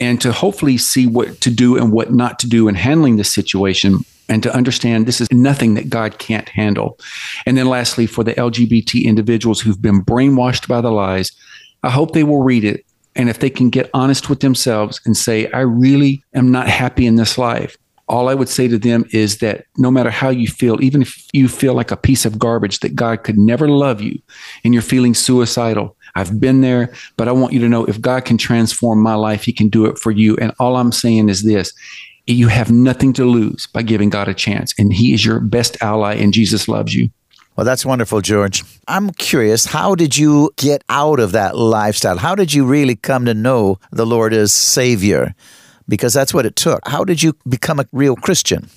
and 0.00 0.20
to 0.22 0.32
hopefully 0.32 0.78
see 0.78 1.06
what 1.06 1.40
to 1.42 1.50
do 1.50 1.76
and 1.76 1.92
what 1.92 2.12
not 2.12 2.38
to 2.40 2.48
do 2.48 2.68
in 2.68 2.74
handling 2.74 3.16
this 3.16 3.32
situation 3.32 3.98
and 4.28 4.42
to 4.42 4.54
understand 4.54 5.06
this 5.06 5.20
is 5.20 5.30
nothing 5.30 5.74
that 5.74 5.90
God 5.90 6.18
can't 6.18 6.48
handle. 6.48 6.98
And 7.44 7.56
then 7.56 7.66
lastly, 7.66 8.06
for 8.06 8.24
the 8.24 8.34
LGBT 8.34 9.04
individuals 9.04 9.60
who've 9.60 9.80
been 9.80 10.04
brainwashed 10.04 10.68
by 10.68 10.80
the 10.80 10.90
lies, 10.90 11.32
I 11.82 11.90
hope 11.90 12.12
they 12.12 12.24
will 12.24 12.42
read 12.42 12.64
it 12.64 12.84
and 13.16 13.28
if 13.28 13.38
they 13.38 13.50
can 13.50 13.70
get 13.70 13.90
honest 13.94 14.28
with 14.28 14.40
themselves 14.40 15.00
and 15.04 15.16
say, 15.16 15.50
I 15.52 15.60
really 15.60 16.22
am 16.34 16.50
not 16.50 16.68
happy 16.68 17.06
in 17.06 17.16
this 17.16 17.38
life, 17.38 17.76
all 18.08 18.28
I 18.28 18.34
would 18.34 18.48
say 18.48 18.68
to 18.68 18.78
them 18.78 19.04
is 19.10 19.38
that 19.38 19.64
no 19.76 19.90
matter 19.90 20.10
how 20.10 20.28
you 20.28 20.46
feel, 20.46 20.80
even 20.82 21.02
if 21.02 21.26
you 21.32 21.48
feel 21.48 21.74
like 21.74 21.90
a 21.90 21.96
piece 21.96 22.24
of 22.24 22.38
garbage, 22.38 22.80
that 22.80 22.94
God 22.94 23.24
could 23.24 23.36
never 23.36 23.68
love 23.68 24.00
you 24.00 24.20
and 24.64 24.72
you're 24.72 24.82
feeling 24.82 25.14
suicidal. 25.14 25.96
I've 26.14 26.40
been 26.40 26.60
there, 26.60 26.94
but 27.16 27.28
I 27.28 27.32
want 27.32 27.52
you 27.52 27.60
to 27.60 27.68
know 27.68 27.84
if 27.84 28.00
God 28.00 28.24
can 28.24 28.38
transform 28.38 29.02
my 29.02 29.14
life, 29.14 29.42
He 29.42 29.52
can 29.52 29.68
do 29.68 29.86
it 29.86 29.98
for 29.98 30.12
you. 30.12 30.36
And 30.36 30.52
all 30.60 30.76
I'm 30.76 30.92
saying 30.92 31.28
is 31.28 31.42
this 31.42 31.72
you 32.28 32.48
have 32.48 32.72
nothing 32.72 33.12
to 33.14 33.24
lose 33.24 33.66
by 33.68 33.82
giving 33.82 34.08
God 34.08 34.26
a 34.26 34.34
chance, 34.34 34.74
and 34.78 34.92
He 34.92 35.14
is 35.14 35.24
your 35.24 35.40
best 35.40 35.76
ally, 35.80 36.14
and 36.14 36.32
Jesus 36.32 36.68
loves 36.68 36.94
you. 36.94 37.10
Well, 37.56 37.64
that's 37.64 37.86
wonderful, 37.86 38.20
George. 38.20 38.62
I'm 38.86 39.10
curious, 39.10 39.64
how 39.64 39.94
did 39.94 40.16
you 40.16 40.52
get 40.56 40.84
out 40.90 41.18
of 41.18 41.32
that 41.32 41.56
lifestyle? 41.56 42.18
How 42.18 42.34
did 42.34 42.52
you 42.52 42.66
really 42.66 42.96
come 42.96 43.24
to 43.24 43.32
know 43.32 43.78
the 43.90 44.04
Lord 44.04 44.34
as 44.34 44.52
Savior? 44.52 45.34
Because 45.88 46.12
that's 46.12 46.34
what 46.34 46.44
it 46.44 46.54
took. 46.54 46.86
How 46.86 47.02
did 47.02 47.22
you 47.22 47.34
become 47.48 47.80
a 47.80 47.86
real 47.92 48.14
Christian? 48.14 48.68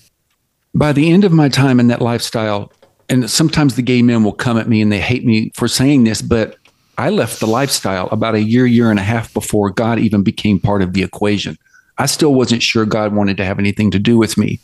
By 0.74 0.94
the 0.94 1.12
end 1.12 1.26
of 1.26 1.34
my 1.34 1.50
time 1.50 1.80
in 1.80 1.88
that 1.88 2.02
lifestyle, 2.02 2.72
and 3.10 3.30
sometimes 3.30 3.76
the 3.76 3.82
gay 3.82 4.02
men 4.02 4.24
will 4.24 4.34
come 4.34 4.58
at 4.58 4.70
me 4.70 4.82
and 4.82 4.92
they 4.92 5.02
hate 5.02 5.26
me 5.26 5.52
for 5.56 5.68
saying 5.68 6.06
this, 6.06 6.22
but 6.22 6.56
I 6.98 7.10
left 7.10 7.42
the 7.42 7.48
lifestyle 7.48 8.08
about 8.12 8.36
a 8.36 8.42
year, 8.42 8.66
year 8.66 8.92
and 8.92 9.00
a 9.00 9.04
half 9.04 9.34
before 9.34 9.72
God 9.72 10.00
even 10.00 10.24
became 10.24 10.60
part 10.60 10.82
of 10.82 10.94
the 10.94 11.04
equation. 11.04 11.58
I 12.00 12.06
still 12.06 12.34
wasn't 12.34 12.64
sure 12.64 12.86
God 12.86 13.14
wanted 13.14 13.38
to 13.38 13.46
have 13.46 13.60
anything 13.60 13.92
to 13.92 14.00
do 14.00 14.18
with 14.18 14.38
me. 14.38 14.60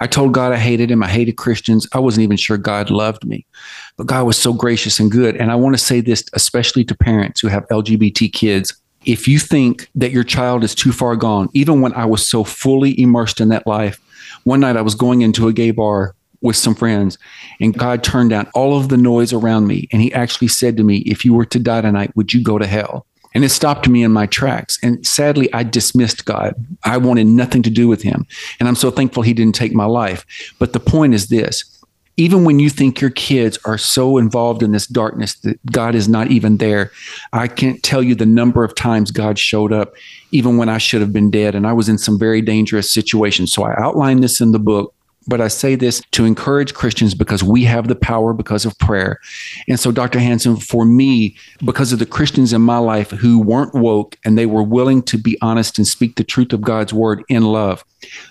I 0.00 0.06
told 0.06 0.32
God 0.32 0.52
I 0.52 0.56
hated 0.56 0.90
him. 0.90 1.02
I 1.02 1.08
hated 1.08 1.36
Christians. 1.36 1.86
I 1.92 1.98
wasn't 1.98 2.24
even 2.24 2.38
sure 2.38 2.56
God 2.56 2.90
loved 2.90 3.26
me. 3.26 3.44
But 3.98 4.06
God 4.06 4.26
was 4.26 4.38
so 4.38 4.54
gracious 4.54 4.98
and 4.98 5.10
good. 5.10 5.36
And 5.36 5.52
I 5.52 5.54
want 5.54 5.74
to 5.74 5.82
say 5.82 6.00
this, 6.00 6.24
especially 6.32 6.84
to 6.84 6.94
parents 6.94 7.40
who 7.40 7.48
have 7.48 7.68
LGBT 7.68 8.32
kids. 8.32 8.74
If 9.04 9.28
you 9.28 9.38
think 9.38 9.88
that 9.94 10.12
your 10.12 10.24
child 10.24 10.64
is 10.64 10.74
too 10.74 10.92
far 10.92 11.14
gone, 11.14 11.50
even 11.52 11.82
when 11.82 11.92
I 11.92 12.06
was 12.06 12.26
so 12.26 12.42
fully 12.42 12.98
immersed 12.98 13.40
in 13.40 13.50
that 13.50 13.66
life, 13.66 14.00
one 14.44 14.60
night 14.60 14.76
I 14.76 14.82
was 14.82 14.94
going 14.94 15.20
into 15.20 15.46
a 15.46 15.52
gay 15.52 15.70
bar 15.70 16.14
with 16.40 16.56
some 16.56 16.74
friends 16.74 17.18
and 17.60 17.76
God 17.76 18.04
turned 18.04 18.30
down 18.30 18.48
all 18.54 18.78
of 18.78 18.88
the 18.88 18.96
noise 18.96 19.32
around 19.32 19.66
me. 19.66 19.88
And 19.92 20.00
he 20.00 20.12
actually 20.12 20.48
said 20.48 20.76
to 20.76 20.84
me, 20.84 20.98
If 20.98 21.24
you 21.24 21.34
were 21.34 21.46
to 21.46 21.58
die 21.58 21.82
tonight, 21.82 22.16
would 22.16 22.32
you 22.32 22.42
go 22.42 22.58
to 22.58 22.66
hell? 22.66 23.06
And 23.38 23.44
it 23.44 23.50
stopped 23.50 23.88
me 23.88 24.02
in 24.02 24.10
my 24.10 24.26
tracks. 24.26 24.80
And 24.82 25.06
sadly, 25.06 25.48
I 25.52 25.62
dismissed 25.62 26.24
God. 26.24 26.56
I 26.82 26.96
wanted 26.96 27.28
nothing 27.28 27.62
to 27.62 27.70
do 27.70 27.86
with 27.86 28.02
him. 28.02 28.26
And 28.58 28.68
I'm 28.68 28.74
so 28.74 28.90
thankful 28.90 29.22
he 29.22 29.32
didn't 29.32 29.54
take 29.54 29.72
my 29.72 29.84
life. 29.84 30.26
But 30.58 30.72
the 30.72 30.80
point 30.80 31.14
is 31.14 31.28
this 31.28 31.62
even 32.16 32.42
when 32.42 32.58
you 32.58 32.68
think 32.68 33.00
your 33.00 33.10
kids 33.10 33.56
are 33.64 33.78
so 33.78 34.18
involved 34.18 34.64
in 34.64 34.72
this 34.72 34.88
darkness 34.88 35.36
that 35.42 35.64
God 35.66 35.94
is 35.94 36.08
not 36.08 36.32
even 36.32 36.56
there, 36.56 36.90
I 37.32 37.46
can't 37.46 37.80
tell 37.80 38.02
you 38.02 38.16
the 38.16 38.26
number 38.26 38.64
of 38.64 38.74
times 38.74 39.12
God 39.12 39.38
showed 39.38 39.72
up, 39.72 39.94
even 40.32 40.56
when 40.56 40.68
I 40.68 40.78
should 40.78 41.00
have 41.00 41.12
been 41.12 41.30
dead. 41.30 41.54
And 41.54 41.64
I 41.64 41.74
was 41.74 41.88
in 41.88 41.96
some 41.96 42.18
very 42.18 42.42
dangerous 42.42 42.92
situations. 42.92 43.52
So 43.52 43.62
I 43.62 43.80
outline 43.80 44.20
this 44.20 44.40
in 44.40 44.50
the 44.50 44.58
book. 44.58 44.92
But 45.28 45.40
I 45.40 45.48
say 45.48 45.74
this 45.74 46.02
to 46.12 46.24
encourage 46.24 46.74
Christians 46.74 47.14
because 47.14 47.44
we 47.44 47.64
have 47.64 47.86
the 47.86 47.94
power 47.94 48.32
because 48.32 48.64
of 48.64 48.76
prayer. 48.78 49.20
And 49.68 49.78
so, 49.78 49.92
Dr. 49.92 50.18
Hansen, 50.18 50.56
for 50.56 50.84
me, 50.84 51.36
because 51.64 51.92
of 51.92 51.98
the 51.98 52.06
Christians 52.06 52.52
in 52.52 52.62
my 52.62 52.78
life 52.78 53.10
who 53.10 53.38
weren't 53.38 53.74
woke 53.74 54.16
and 54.24 54.36
they 54.36 54.46
were 54.46 54.62
willing 54.62 55.02
to 55.02 55.18
be 55.18 55.36
honest 55.42 55.78
and 55.78 55.86
speak 55.86 56.16
the 56.16 56.24
truth 56.24 56.52
of 56.52 56.62
God's 56.62 56.92
word 56.92 57.22
in 57.28 57.42
love, 57.42 57.84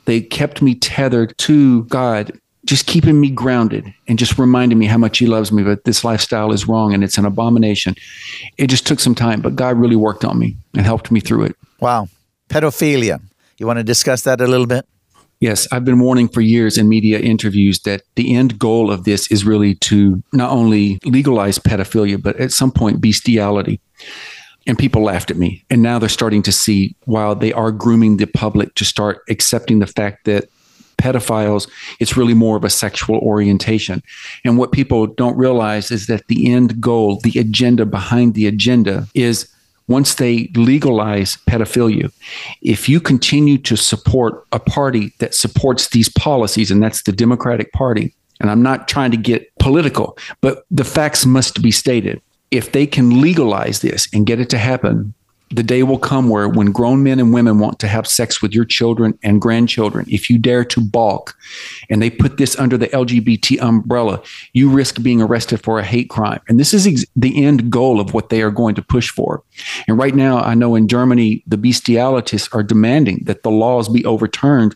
they 0.06 0.20
kept 0.20 0.62
me 0.62 0.76
tethered 0.76 1.38
to 1.40 1.84
God 1.86 2.38
just 2.66 2.86
keeping 2.86 3.20
me 3.20 3.30
grounded 3.30 3.94
and 4.08 4.20
just 4.20 4.38
reminding 4.38 4.78
me 4.78 4.86
how 4.86 4.98
much 4.98 5.20
he 5.20 5.26
loves 5.26 5.52
me, 5.52 5.64
but 5.64 5.86
this 5.86 6.04
lifestyle 6.04 6.52
is 6.52 6.68
wrong 6.68 6.94
and 6.94 7.04
it's 7.04 7.18
an 7.18 7.26
abomination. 7.26 7.96
It 8.58 8.68
just 8.68 8.86
took 8.86 9.00
some 9.00 9.16
time, 9.16 9.40
but 9.40 9.56
God 9.56 9.78
really 9.78 9.96
worked 9.96 10.26
on 10.26 10.38
me 10.38 10.58
and 10.76 10.86
helped 10.86 11.10
me 11.10 11.22
through 11.22 11.46
it. 11.46 11.56
Wow. 11.80 12.10
Pedophilia. 12.50 13.22
You 13.58 13.66
want 13.66 13.78
to 13.78 13.84
discuss 13.84 14.24
that 14.24 14.42
a 14.42 14.48
little 14.48 14.68
bit? 14.68 14.86
Yes, 15.40 15.68
I've 15.72 15.86
been 15.86 16.00
warning 16.00 16.28
for 16.28 16.42
years 16.42 16.78
in 16.78 16.90
media 16.90 17.20
interviews 17.20 17.82
that 17.82 18.02
the 18.16 18.36
end 18.36 18.58
goal 18.58 18.92
of 18.92 19.04
this 19.04 19.32
is 19.32 19.46
really 19.46 19.76
to 19.76 20.24
not 20.34 20.52
only 20.52 21.00
legalize 21.06 21.60
pedophilia, 21.60 22.22
but 22.22 22.36
at 22.38 22.52
some 22.52 22.72
point, 22.72 23.02
bestiality. 23.02 23.80
And 24.66 24.78
people 24.78 25.04
laughed 25.04 25.30
at 25.30 25.38
me. 25.38 25.64
And 25.70 25.82
now 25.84 26.00
they're 26.00 26.10
starting 26.10 26.42
to 26.44 26.52
see, 26.52 26.96
while 27.06 27.36
they 27.36 27.54
are 27.54 27.72
grooming 27.72 28.18
the 28.18 28.26
public 28.26 28.74
to 28.76 28.84
start 28.84 29.20
accepting 29.30 29.80
the 29.80 29.88
fact 29.88 30.26
that 30.26 30.50
pedophiles, 30.98 31.70
it's 32.00 32.18
really 32.18 32.34
more 32.34 32.58
of 32.58 32.64
a 32.64 32.70
sexual 32.70 33.20
orientation. 33.20 34.02
And 34.44 34.58
what 34.58 34.72
people 34.72 35.06
don't 35.06 35.38
realize 35.38 35.92
is 35.92 36.08
that 36.08 36.28
the 36.28 36.52
end 36.52 36.82
goal, 36.82 37.20
the 37.24 37.40
agenda 37.40 37.86
behind 37.86 38.34
the 38.34 38.48
agenda 38.48 39.08
is 39.14 39.48
once 39.88 40.16
they 40.16 40.50
legalize 40.56 41.38
pedophilia, 41.48 42.12
if 42.62 42.90
you 42.90 43.00
continue 43.00 43.58
to 43.60 43.76
support 43.76 44.46
a 44.52 44.60
party 44.60 45.14
that 45.20 45.34
supports 45.34 45.90
these 45.90 46.10
policies, 46.10 46.72
and 46.72 46.84
that's 46.84 47.04
the 47.04 47.12
Democratic 47.12 47.72
Party, 47.74 48.14
and 48.40 48.52
I'm 48.52 48.62
not 48.62 48.88
trying 48.88 49.12
to 49.12 49.18
get 49.18 49.52
political, 49.60 50.18
but 50.42 50.66
the 50.70 50.84
facts 50.84 51.26
must 51.26 51.62
be 51.62 51.72
stated. 51.72 52.22
If 52.52 52.72
they 52.72 52.86
can 52.86 53.22
legalize 53.22 53.82
this 53.82 54.08
and 54.14 54.26
get 54.26 54.40
it 54.40 54.50
to 54.52 54.58
happen, 54.58 55.14
the 55.50 55.64
day 55.64 55.84
will 55.84 56.00
come 56.00 56.30
where 56.30 56.50
when 56.50 56.72
grown 56.72 57.04
men 57.04 57.20
and 57.20 57.34
women 57.34 57.60
want 57.60 57.80
to 57.80 57.88
have 57.88 58.06
sex 58.06 58.42
with 58.42 58.54
your 58.54 58.66
children 58.66 59.18
and 59.24 59.42
grandchildren, 59.42 60.06
if 60.10 60.30
you 60.30 60.38
dare 60.38 60.66
to 60.66 60.82
balk 60.82 61.36
and 61.90 62.02
they 62.02 62.10
put 62.10 62.38
this 62.38 62.58
under 62.60 62.78
the 62.78 62.88
LGBT 62.88 63.62
umbrella, 63.62 64.22
you 64.54 64.70
risk 64.70 65.02
being 65.02 65.22
arrested 65.22 65.64
for 65.64 65.80
a 65.80 65.84
hate 65.84 66.10
crime. 66.10 66.42
And 66.50 66.60
this 66.60 66.74
is 66.74 66.86
ex- 66.86 67.06
the 67.16 67.44
end 67.44 67.70
goal 67.70 68.00
of 68.02 68.14
what 68.14 68.30
they 68.30 68.42
are 68.42 68.52
going 68.52 68.76
to 68.76 68.82
push 68.82 69.10
for. 69.10 69.42
And 69.88 69.98
right 69.98 70.16
now, 70.16 70.40
I 70.40 70.54
know 70.54 70.76
in 70.76 70.88
Germany, 70.88 71.44
the 71.48 71.58
bestialists 71.58 72.54
are 72.54 72.64
demanding 72.64 73.24
that 73.24 73.44
the 73.44 73.52
laws 73.52 73.88
be 73.88 74.04
overturned 74.06 74.76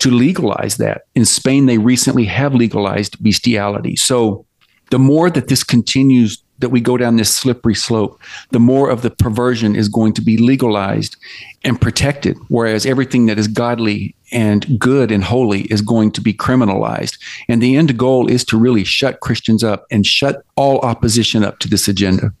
to 0.00 0.10
legalize 0.10 0.76
that. 0.76 1.06
In 1.14 1.24
Spain, 1.24 1.66
they 1.66 1.78
recently 1.78 2.26
have 2.26 2.54
legalized 2.54 3.22
bestiality. 3.22 3.96
So 3.96 4.44
the 4.90 4.98
more 4.98 5.30
that 5.30 5.48
this 5.48 5.64
continues 5.64 6.42
that 6.60 6.70
we 6.70 6.80
go 6.80 6.96
down 6.96 7.16
this 7.16 7.34
slippery 7.34 7.74
slope, 7.74 8.20
the 8.50 8.60
more 8.60 8.90
of 8.90 9.02
the 9.02 9.10
perversion 9.10 9.74
is 9.74 9.88
going 9.88 10.12
to 10.14 10.22
be 10.22 10.36
legalized 10.36 11.16
and 11.64 11.80
protected, 11.80 12.38
whereas 12.48 12.86
everything 12.86 13.26
that 13.26 13.38
is 13.38 13.48
godly 13.48 14.14
and 14.32 14.78
good 14.78 15.10
and 15.10 15.24
holy 15.24 15.62
is 15.62 15.82
going 15.82 16.12
to 16.12 16.20
be 16.20 16.32
criminalized. 16.32 17.18
And 17.48 17.60
the 17.60 17.76
end 17.76 17.98
goal 17.98 18.30
is 18.30 18.44
to 18.46 18.56
really 18.56 18.84
shut 18.84 19.20
Christians 19.20 19.64
up 19.64 19.86
and 19.90 20.06
shut 20.06 20.44
all 20.56 20.78
opposition 20.80 21.44
up 21.44 21.58
to 21.60 21.68
this 21.68 21.88
agenda. 21.88 22.32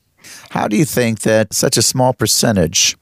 How 0.50 0.68
do 0.68 0.76
you 0.76 0.84
think 0.84 1.20
that 1.20 1.52
such 1.52 1.76
a 1.76 1.82
small 1.82 2.12
percentage 2.12 2.96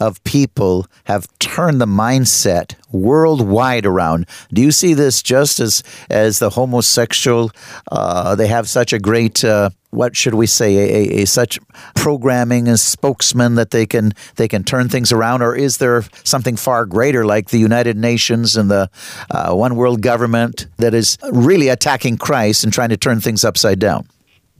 of 0.00 0.22
people 0.24 0.86
have 1.04 1.26
turned 1.38 1.80
the 1.80 1.86
mindset 1.86 2.74
worldwide 2.92 3.86
around. 3.86 4.26
Do 4.52 4.60
you 4.62 4.70
see 4.70 4.94
this 4.94 5.22
just 5.22 5.60
as 5.60 5.82
as 6.10 6.38
the 6.38 6.50
homosexual? 6.50 7.50
Uh, 7.90 8.34
they 8.34 8.46
have 8.46 8.68
such 8.68 8.92
a 8.92 8.98
great. 8.98 9.44
Uh, 9.44 9.70
what 9.96 10.14
should 10.14 10.34
we 10.34 10.46
say 10.46 10.76
a, 10.76 10.80
a, 10.80 11.22
a, 11.22 11.24
such 11.26 11.58
programming 11.94 12.68
as 12.68 12.82
spokesman 12.82 13.54
that 13.54 13.70
they 13.70 13.86
can 13.86 14.12
they 14.36 14.46
can 14.46 14.62
turn 14.62 14.88
things 14.88 15.10
around 15.10 15.42
or 15.42 15.56
is 15.56 15.78
there 15.78 16.04
something 16.22 16.56
far 16.56 16.84
greater 16.84 17.24
like 17.24 17.48
the 17.48 17.58
United 17.58 17.96
Nations 17.96 18.56
and 18.56 18.70
the 18.70 18.90
uh, 19.30 19.54
one 19.54 19.74
world 19.74 20.02
government 20.02 20.66
that 20.76 20.92
is 20.94 21.16
really 21.32 21.68
attacking 21.68 22.18
Christ 22.18 22.62
and 22.62 22.72
trying 22.72 22.90
to 22.90 22.96
turn 22.96 23.20
things 23.20 23.44
upside 23.44 23.78
down 23.78 24.06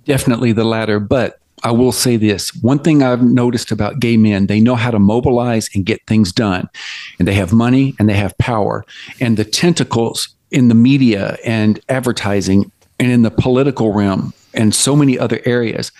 definitely 0.06 0.52
the 0.52 0.64
latter 0.64 0.98
but 0.98 1.38
I 1.62 1.70
will 1.70 1.92
say 1.92 2.16
this 2.16 2.50
one 2.62 2.78
thing 2.78 3.02
I've 3.02 3.22
noticed 3.22 3.70
about 3.70 3.98
gay 3.98 4.16
men, 4.16 4.46
they 4.46 4.60
know 4.60 4.74
how 4.74 4.90
to 4.90 4.98
mobilize 4.98 5.68
and 5.74 5.86
get 5.86 6.00
things 6.06 6.30
done. 6.30 6.68
And 7.18 7.26
they 7.26 7.32
have 7.32 7.50
money 7.50 7.94
and 7.98 8.08
they 8.08 8.14
have 8.14 8.36
power. 8.36 8.84
And 9.20 9.38
the 9.38 9.44
tentacles 9.44 10.28
in 10.50 10.68
the 10.68 10.74
media 10.74 11.38
and 11.44 11.80
advertising 11.88 12.70
and 12.98 13.10
in 13.10 13.22
the 13.22 13.30
political 13.30 13.92
realm 13.92 14.32
and 14.56 14.74
so 14.74 14.96
many 14.96 15.18
other 15.18 15.40
areas 15.44 15.92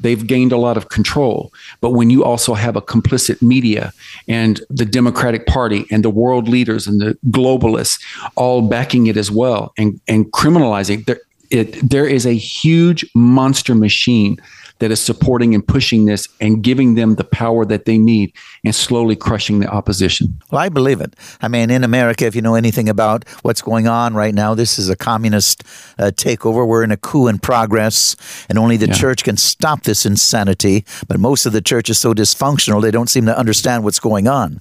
they've 0.00 0.26
gained 0.26 0.52
a 0.52 0.56
lot 0.56 0.76
of 0.76 0.88
control. 0.88 1.52
But 1.80 1.90
when 1.90 2.10
you 2.10 2.24
also 2.24 2.54
have 2.54 2.76
a 2.76 2.82
complicit 2.82 3.40
media 3.40 3.92
and 4.28 4.60
the 4.68 4.84
Democratic 4.84 5.46
Party 5.46 5.86
and 5.90 6.04
the 6.04 6.10
world 6.10 6.48
leaders 6.48 6.86
and 6.86 7.00
the 7.00 7.16
globalists 7.30 8.02
all 8.34 8.62
backing 8.62 9.06
it 9.06 9.16
as 9.16 9.30
well 9.30 9.72
and, 9.78 10.00
and 10.08 10.30
criminalizing, 10.32 11.04
there, 11.06 11.20
it, 11.50 11.88
there 11.88 12.06
is 12.06 12.26
a 12.26 12.34
huge 12.34 13.06
monster 13.14 13.74
machine 13.74 14.36
that 14.84 14.90
is 14.90 15.00
supporting 15.00 15.54
and 15.54 15.66
pushing 15.66 16.04
this 16.04 16.28
and 16.42 16.62
giving 16.62 16.94
them 16.94 17.14
the 17.14 17.24
power 17.24 17.64
that 17.64 17.86
they 17.86 17.96
need 17.96 18.34
and 18.66 18.74
slowly 18.74 19.16
crushing 19.16 19.60
the 19.60 19.66
opposition. 19.66 20.38
Well, 20.50 20.60
I 20.60 20.68
believe 20.68 21.00
it. 21.00 21.16
I 21.40 21.48
mean, 21.48 21.70
in 21.70 21.84
America, 21.84 22.26
if 22.26 22.34
you 22.36 22.42
know 22.42 22.54
anything 22.54 22.90
about 22.90 23.26
what's 23.40 23.62
going 23.62 23.88
on 23.88 24.12
right 24.12 24.34
now, 24.34 24.54
this 24.54 24.78
is 24.78 24.90
a 24.90 24.96
communist 24.96 25.64
uh, 25.98 26.10
takeover. 26.14 26.68
We're 26.68 26.84
in 26.84 26.92
a 26.92 26.98
coup 26.98 27.28
in 27.28 27.38
progress, 27.38 28.14
and 28.50 28.58
only 28.58 28.76
the 28.76 28.88
yeah. 28.88 28.92
church 28.92 29.24
can 29.24 29.38
stop 29.38 29.84
this 29.84 30.04
insanity. 30.04 30.84
But 31.08 31.18
most 31.18 31.46
of 31.46 31.54
the 31.54 31.62
church 31.62 31.88
is 31.88 31.98
so 31.98 32.12
dysfunctional, 32.12 32.82
they 32.82 32.90
don't 32.90 33.08
seem 33.08 33.24
to 33.24 33.38
understand 33.38 33.84
what's 33.84 34.00
going 34.00 34.28
on. 34.28 34.60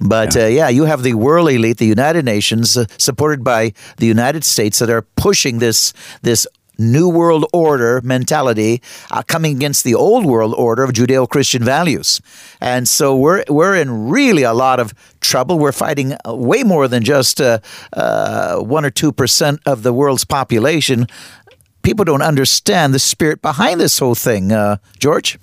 But 0.00 0.34
yeah. 0.34 0.44
Uh, 0.44 0.46
yeah, 0.46 0.68
you 0.70 0.84
have 0.84 1.02
the 1.02 1.14
world 1.14 1.50
elite, 1.50 1.76
the 1.76 1.84
United 1.84 2.24
Nations, 2.24 2.78
uh, 2.78 2.86
supported 2.96 3.44
by 3.44 3.74
the 3.98 4.06
United 4.06 4.42
States, 4.42 4.78
that 4.78 4.88
are 4.88 5.02
pushing 5.02 5.58
this 5.58 5.92
this 6.22 6.46
New 6.80 7.08
World 7.08 7.44
Order 7.52 8.00
mentality 8.02 8.82
uh, 9.10 9.22
coming 9.22 9.54
against 9.54 9.84
the 9.84 9.94
Old 9.94 10.24
World 10.24 10.54
Order 10.56 10.82
of 10.82 10.92
Judeo 10.92 11.28
Christian 11.28 11.62
values. 11.62 12.20
And 12.60 12.88
so 12.88 13.16
we're, 13.16 13.44
we're 13.48 13.76
in 13.76 14.08
really 14.08 14.42
a 14.42 14.54
lot 14.54 14.80
of 14.80 14.94
trouble. 15.20 15.58
We're 15.58 15.72
fighting 15.72 16.14
uh, 16.26 16.34
way 16.34 16.62
more 16.62 16.88
than 16.88 17.04
just 17.04 17.40
uh, 17.40 17.58
uh, 17.92 18.58
1 18.60 18.84
or 18.84 18.90
2% 18.90 19.58
of 19.66 19.82
the 19.82 19.92
world's 19.92 20.24
population. 20.24 21.06
People 21.82 22.04
don't 22.04 22.22
understand 22.22 22.94
the 22.94 22.98
spirit 22.98 23.42
behind 23.42 23.80
this 23.80 23.98
whole 23.98 24.14
thing. 24.14 24.50
Uh, 24.50 24.78
George? 24.98 25.38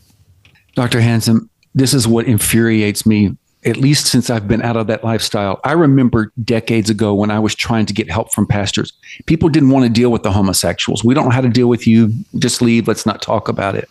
Dr. 0.75 1.01
Hansen, 1.01 1.50
this 1.74 1.94
is 1.94 2.08
what 2.08 2.25
infuriates 2.25 3.06
me 3.06 3.36
at 3.67 3.75
least 3.75 4.07
since 4.07 4.29
I've 4.29 4.47
been 4.47 4.62
out 4.62 4.77
of 4.77 4.88
that 4.88 5.03
lifestyle, 5.03 5.59
I 5.65 5.74
remember 5.74 6.31
decades 6.43 6.89
ago 6.89 7.13
when 7.13 7.29
I 7.29 7.39
was 7.39 7.53
trying 7.53 7.86
to 7.88 7.93
get 7.93 8.09
help 8.09 8.31
from 8.31 8.47
pastors. 8.47 8.93
People 9.25 9.50
didn't 9.50 9.71
want 9.71 9.83
to 9.83 9.89
deal 9.89 10.09
with 10.09 10.24
the 10.24 10.31
homosexuals. 10.31 11.03
We 11.03 11.13
don't 11.13 11.25
know 11.25 11.31
how 11.31 11.41
to 11.41 11.50
deal 11.50 11.67
with 11.67 11.86
you. 11.86 12.13
Just 12.39 12.62
leave. 12.62 12.88
Let's 12.88 13.05
not 13.05 13.21
talk 13.21 13.50
about 13.50 13.75
it. 13.75 13.89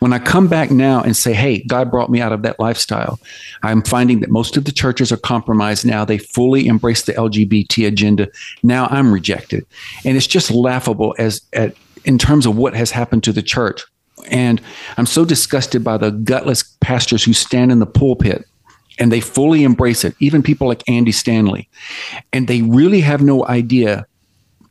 When 0.00 0.12
I 0.12 0.18
come 0.18 0.48
back 0.48 0.70
now 0.70 1.00
and 1.00 1.16
say, 1.16 1.32
hey, 1.32 1.62
God 1.62 1.90
brought 1.90 2.10
me 2.10 2.20
out 2.20 2.32
of 2.32 2.42
that 2.42 2.58
lifestyle, 2.58 3.18
I'm 3.62 3.82
finding 3.82 4.20
that 4.20 4.30
most 4.30 4.56
of 4.56 4.64
the 4.64 4.72
churches 4.72 5.12
are 5.12 5.16
compromised 5.16 5.86
now. 5.86 6.04
They 6.04 6.18
fully 6.18 6.66
embrace 6.66 7.02
the 7.02 7.12
LGBT 7.12 7.86
agenda. 7.86 8.28
Now 8.62 8.88
I'm 8.90 9.12
rejected. 9.14 9.64
And 10.04 10.16
it's 10.16 10.26
just 10.26 10.50
laughable 10.50 11.14
as 11.18 11.40
at 11.52 11.76
in 12.04 12.18
terms 12.18 12.44
of 12.44 12.56
what 12.56 12.74
has 12.74 12.90
happened 12.90 13.22
to 13.24 13.32
the 13.32 13.42
church. 13.42 13.82
And 14.28 14.60
I'm 14.98 15.06
so 15.06 15.24
disgusted 15.24 15.82
by 15.82 15.96
the 15.96 16.10
gutless 16.10 16.62
pastors 16.80 17.24
who 17.24 17.32
stand 17.32 17.72
in 17.72 17.78
the 17.78 17.86
pulpit 17.86 18.46
and 18.98 19.10
they 19.10 19.20
fully 19.20 19.64
embrace 19.64 20.04
it, 20.04 20.14
even 20.20 20.42
people 20.42 20.68
like 20.68 20.88
Andy 20.88 21.12
Stanley. 21.12 21.68
And 22.32 22.48
they 22.48 22.62
really 22.62 23.00
have 23.00 23.22
no 23.22 23.46
idea 23.46 24.06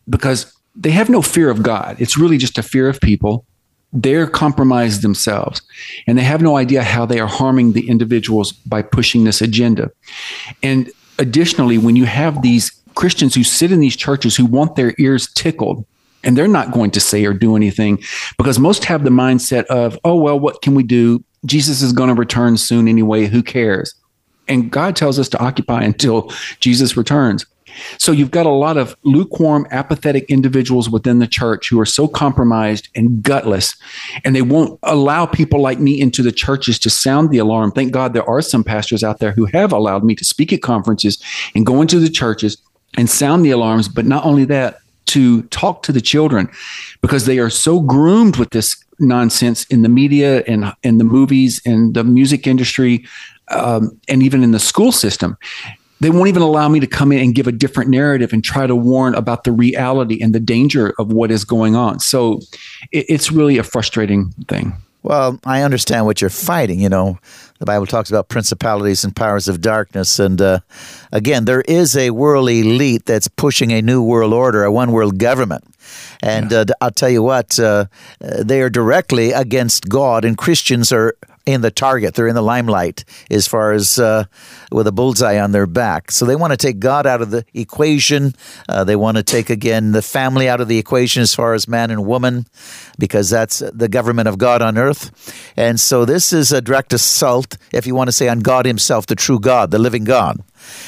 because 0.10 0.51
they 0.75 0.92
have 0.92 1.10
no 1.10 1.22
fear 1.22 1.50
of 1.50 1.63
God. 1.63 1.98
It's 2.00 2.18
really 2.18 2.38
just 2.38 2.58
a 2.58 2.63
fear 2.63 2.89
of 2.89 3.00
people. 3.00 3.46
They're 3.92 4.27
compromised 4.27 5.01
themselves 5.01 5.62
and 6.08 6.18
they 6.18 6.24
have 6.24 6.42
no 6.42 6.58
idea 6.58 6.84
how 6.84 7.06
they 7.06 7.20
are 7.20 7.27
harming 7.27 7.74
the 7.74 7.88
individuals 7.88 8.51
by 8.51 8.82
pushing 8.82 9.24
this 9.24 9.42
agenda. 9.42 9.92
And 10.63 10.89
additionally, 11.20 11.77
when 11.77 11.96
you 11.96 12.06
have 12.06 12.42
these 12.42 12.72
Christians 12.96 13.36
who 13.36 13.44
sit 13.44 13.72
in 13.72 13.80
these 13.80 13.96
churches 13.96 14.36
who 14.36 14.46
want 14.46 14.75
their 14.75 14.94
ears 14.98 15.32
tickled, 15.34 15.86
and 16.24 16.38
they're 16.38 16.48
not 16.48 16.72
going 16.72 16.92
to 16.92 17.00
say 17.00 17.25
or 17.25 17.34
do 17.34 17.56
anything 17.56 18.01
because 18.38 18.58
most 18.58 18.86
have 18.86 19.03
the 19.03 19.10
mindset 19.10 19.65
of, 19.65 20.00
oh, 20.06 20.15
well, 20.15 20.39
what 20.39 20.62
can 20.62 20.74
we 20.74 20.84
do? 20.84 21.24
Jesus 21.46 21.82
is 21.82 21.92
going 21.92 22.08
to 22.08 22.15
return 22.15 22.56
soon 22.56 22.88
anyway. 22.88 23.25
Who 23.25 23.44
cares? 23.44 23.94
And 24.47 24.71
God 24.71 24.95
tells 24.95 25.19
us 25.19 25.29
to 25.29 25.39
occupy 25.39 25.83
until 25.83 26.31
Jesus 26.59 26.97
returns. 26.97 27.45
So 27.97 28.12
you've 28.12 28.31
got 28.31 28.45
a 28.45 28.51
lot 28.51 28.77
of 28.77 28.95
lukewarm, 29.03 29.67
apathetic 29.71 30.25
individuals 30.29 30.89
within 30.89 31.19
the 31.19 31.27
church 31.27 31.69
who 31.69 31.79
are 31.79 31.85
so 31.85 32.07
compromised 32.07 32.89
and 32.95 33.23
gutless, 33.23 33.75
and 34.23 34.35
they 34.35 34.41
won't 34.41 34.79
allow 34.83 35.25
people 35.25 35.59
like 35.59 35.79
me 35.79 36.00
into 36.00 36.21
the 36.21 36.32
churches 36.32 36.77
to 36.79 36.89
sound 36.89 37.32
the 37.32 37.39
alarm. 37.39 37.71
Thank 37.71 37.91
God 37.91 38.13
there 38.13 38.29
are 38.29 38.41
some 38.41 38.63
pastors 38.63 39.03
out 39.03 39.19
there 39.19 39.32
who 39.32 39.45
have 39.45 39.71
allowed 39.71 40.03
me 40.03 40.15
to 40.15 40.25
speak 40.25 40.53
at 40.53 40.62
conferences 40.62 41.21
and 41.56 41.65
go 41.65 41.82
into 41.82 41.99
the 41.99 42.10
churches 42.10 42.58
and 42.95 43.10
sound 43.10 43.43
the 43.43 43.51
alarms. 43.51 43.88
But 43.88 44.06
not 44.06 44.25
only 44.25 44.45
that, 44.45 44.79
to 45.06 45.43
talk 45.43 45.84
to 45.84 45.91
the 45.91 46.01
children 46.01 46.49
because 47.01 47.25
they 47.25 47.38
are 47.38 47.49
so 47.49 47.79
groomed 47.82 48.38
with 48.38 48.49
this 48.51 48.84
nonsense 48.99 49.65
in 49.65 49.82
the 49.82 49.89
media 49.89 50.43
and 50.47 50.73
in 50.82 50.97
the 50.97 51.03
movies 51.03 51.62
and 51.65 51.93
the 51.93 52.03
music 52.03 52.47
industry 52.47 53.06
um, 53.49 53.99
and 54.08 54.23
even 54.23 54.43
in 54.43 54.51
the 54.51 54.60
school 54.60 54.91
system 54.91 55.38
they 56.03 56.10
won't 56.10 56.27
even 56.27 56.41
allow 56.41 56.67
me 56.67 56.82
to 56.82 56.88
come 56.88 57.13
in 57.13 57.19
and 57.19 57.34
give 57.34 57.47
a 57.47 57.51
different 57.51 57.89
narrative 57.89 58.34
and 58.34 58.43
try 58.43 58.67
to 58.67 58.75
warn 58.75 59.15
about 59.15 59.45
the 59.45 59.53
reality 59.53 60.21
and 60.21 60.36
the 60.36 60.39
danger 60.39 60.93
of 60.99 61.13
what 61.13 61.32
is 61.32 61.45
going 61.45 61.77
on. 61.77 61.99
So 61.99 62.41
it, 62.91 63.06
it's 63.08 63.32
really 63.32 63.58
a 63.58 63.63
frustrating 63.63 64.32
thing. 64.49 64.73
Well, 65.01 65.39
I 65.45 65.62
understand 65.62 66.06
what 66.06 66.19
you're 66.19 66.29
fighting. 66.29 66.82
You 66.82 66.89
know, 66.89 67.19
the 67.60 67.65
Bible 67.65 67.86
talks 67.86 68.10
about 68.10 68.27
principalities 68.27 69.06
and 69.06 69.15
powers 69.15 69.47
of 69.47 69.62
darkness. 69.62 70.19
And 70.19 70.41
uh, 70.41 70.60
again, 71.13 71.45
there 71.45 71.62
is 71.62 71.95
a 71.95 72.10
world 72.12 72.49
elite 72.49 73.06
that's 73.06 73.29
pushing 73.29 73.71
a 73.71 73.82
new 73.82 74.03
world 74.03 74.34
order, 74.34 74.65
a 74.65 74.71
one 74.71 74.91
world 74.91 75.19
government. 75.19 75.63
And 76.21 76.51
yeah. 76.51 76.60
uh, 76.60 76.65
I'll 76.82 76.91
tell 76.91 77.10
you 77.10 77.23
what, 77.23 77.58
uh, 77.60 77.86
they 78.19 78.62
are 78.62 78.69
directly 78.69 79.32
against 79.32 79.89
God, 79.89 80.23
and 80.23 80.38
Christians 80.38 80.91
are 80.93 81.15
in 81.45 81.62
the 81.62 81.71
target. 81.71 82.15
They're 82.15 82.27
in 82.27 82.36
the 82.36 82.41
limelight 82.41 83.03
as 83.29 83.47
far 83.47 83.73
as 83.73 83.99
uh, 83.99 84.25
with 84.71 84.88
a 84.88 84.91
bullseye 84.91 85.39
on 85.39 85.51
their 85.51 85.67
back. 85.67 86.12
So 86.12 86.25
they 86.25 86.36
want 86.36 86.51
to 86.51 86.58
take 86.58 86.79
God 86.79 87.06
out 87.06 87.21
of 87.21 87.32
the 87.32 87.45
equation. 87.53 88.34
Uh, 88.69 88.84
they 88.84 88.95
want 88.95 89.17
to 89.17 89.23
take, 89.23 89.49
again, 89.49 89.91
the 89.91 90.01
family 90.01 90.47
out 90.47 90.62
of 90.62 90.67
the 90.67 90.77
equation 90.77 91.21
as 91.21 91.36
far 91.36 91.53
as 91.53 91.67
man 91.67 91.91
and 91.91 92.06
woman, 92.06 92.45
because 92.97 93.29
that's 93.29 93.60
the 93.60 93.89
government 93.89 94.27
of 94.27 94.38
God 94.38 94.62
on 94.62 94.77
earth. 94.77 95.12
And 95.58 95.79
so 95.79 96.06
this 96.06 96.32
is 96.32 96.51
a 96.51 96.62
direct 96.62 96.93
assault, 96.93 97.58
if 97.73 97.86
you 97.86 97.95
want 97.95 98.08
to 98.08 98.13
say, 98.13 98.29
on 98.29 98.39
God 98.39 98.65
Himself, 98.65 99.06
the 99.06 99.15
true 99.15 99.39
God, 99.39 99.71
the 99.71 99.79
living 99.79 100.06
God. 100.06 100.39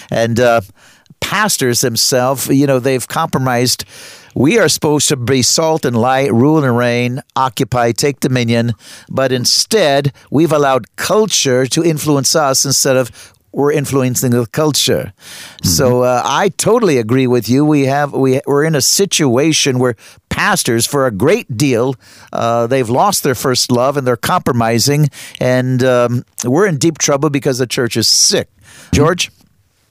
And 0.09 0.39
uh, 0.39 0.61
pastors 1.19 1.81
themselves, 1.81 2.47
you 2.47 2.67
know, 2.67 2.79
they've 2.79 3.07
compromised 3.07 3.83
we 4.35 4.59
are 4.59 4.69
supposed 4.69 5.07
to 5.09 5.15
be 5.15 5.41
salt 5.41 5.85
and 5.85 5.97
light, 5.97 6.31
rule 6.31 6.63
and 6.63 6.77
reign, 6.77 7.21
occupy, 7.35 7.93
take 7.93 8.19
dominion, 8.19 8.73
but 9.09 9.31
instead 9.31 10.13
we've 10.29 10.51
allowed 10.51 10.95
culture 10.97 11.65
to 11.65 11.83
influence 11.83 12.35
us 12.35 12.65
instead 12.65 12.97
of 12.97 13.33
we're 13.53 13.71
influencing 13.71 14.31
the 14.31 14.45
culture. 14.47 15.13
Mm-hmm. 15.15 15.67
So 15.67 16.03
uh, 16.03 16.21
I 16.25 16.49
totally 16.49 16.97
agree 16.97 17.25
with 17.25 17.47
you. 17.47 17.63
We 17.63 17.85
have 17.85 18.11
we 18.11 18.41
we're 18.45 18.65
in 18.65 18.75
a 18.75 18.81
situation 18.81 19.79
where 19.79 19.95
pastors, 20.29 20.85
for 20.85 21.07
a 21.07 21.11
great 21.11 21.57
deal, 21.57 21.95
uh, 22.33 22.67
they've 22.67 22.89
lost 22.89 23.23
their 23.23 23.35
first 23.35 23.71
love 23.71 23.95
and 23.95 24.05
they're 24.05 24.17
compromising, 24.17 25.07
and 25.39 25.81
um, 25.83 26.25
we're 26.43 26.67
in 26.67 26.77
deep 26.77 26.97
trouble 26.97 27.29
because 27.29 27.57
the 27.57 27.67
church 27.67 27.95
is 27.95 28.09
sick. 28.09 28.49
George, 28.93 29.31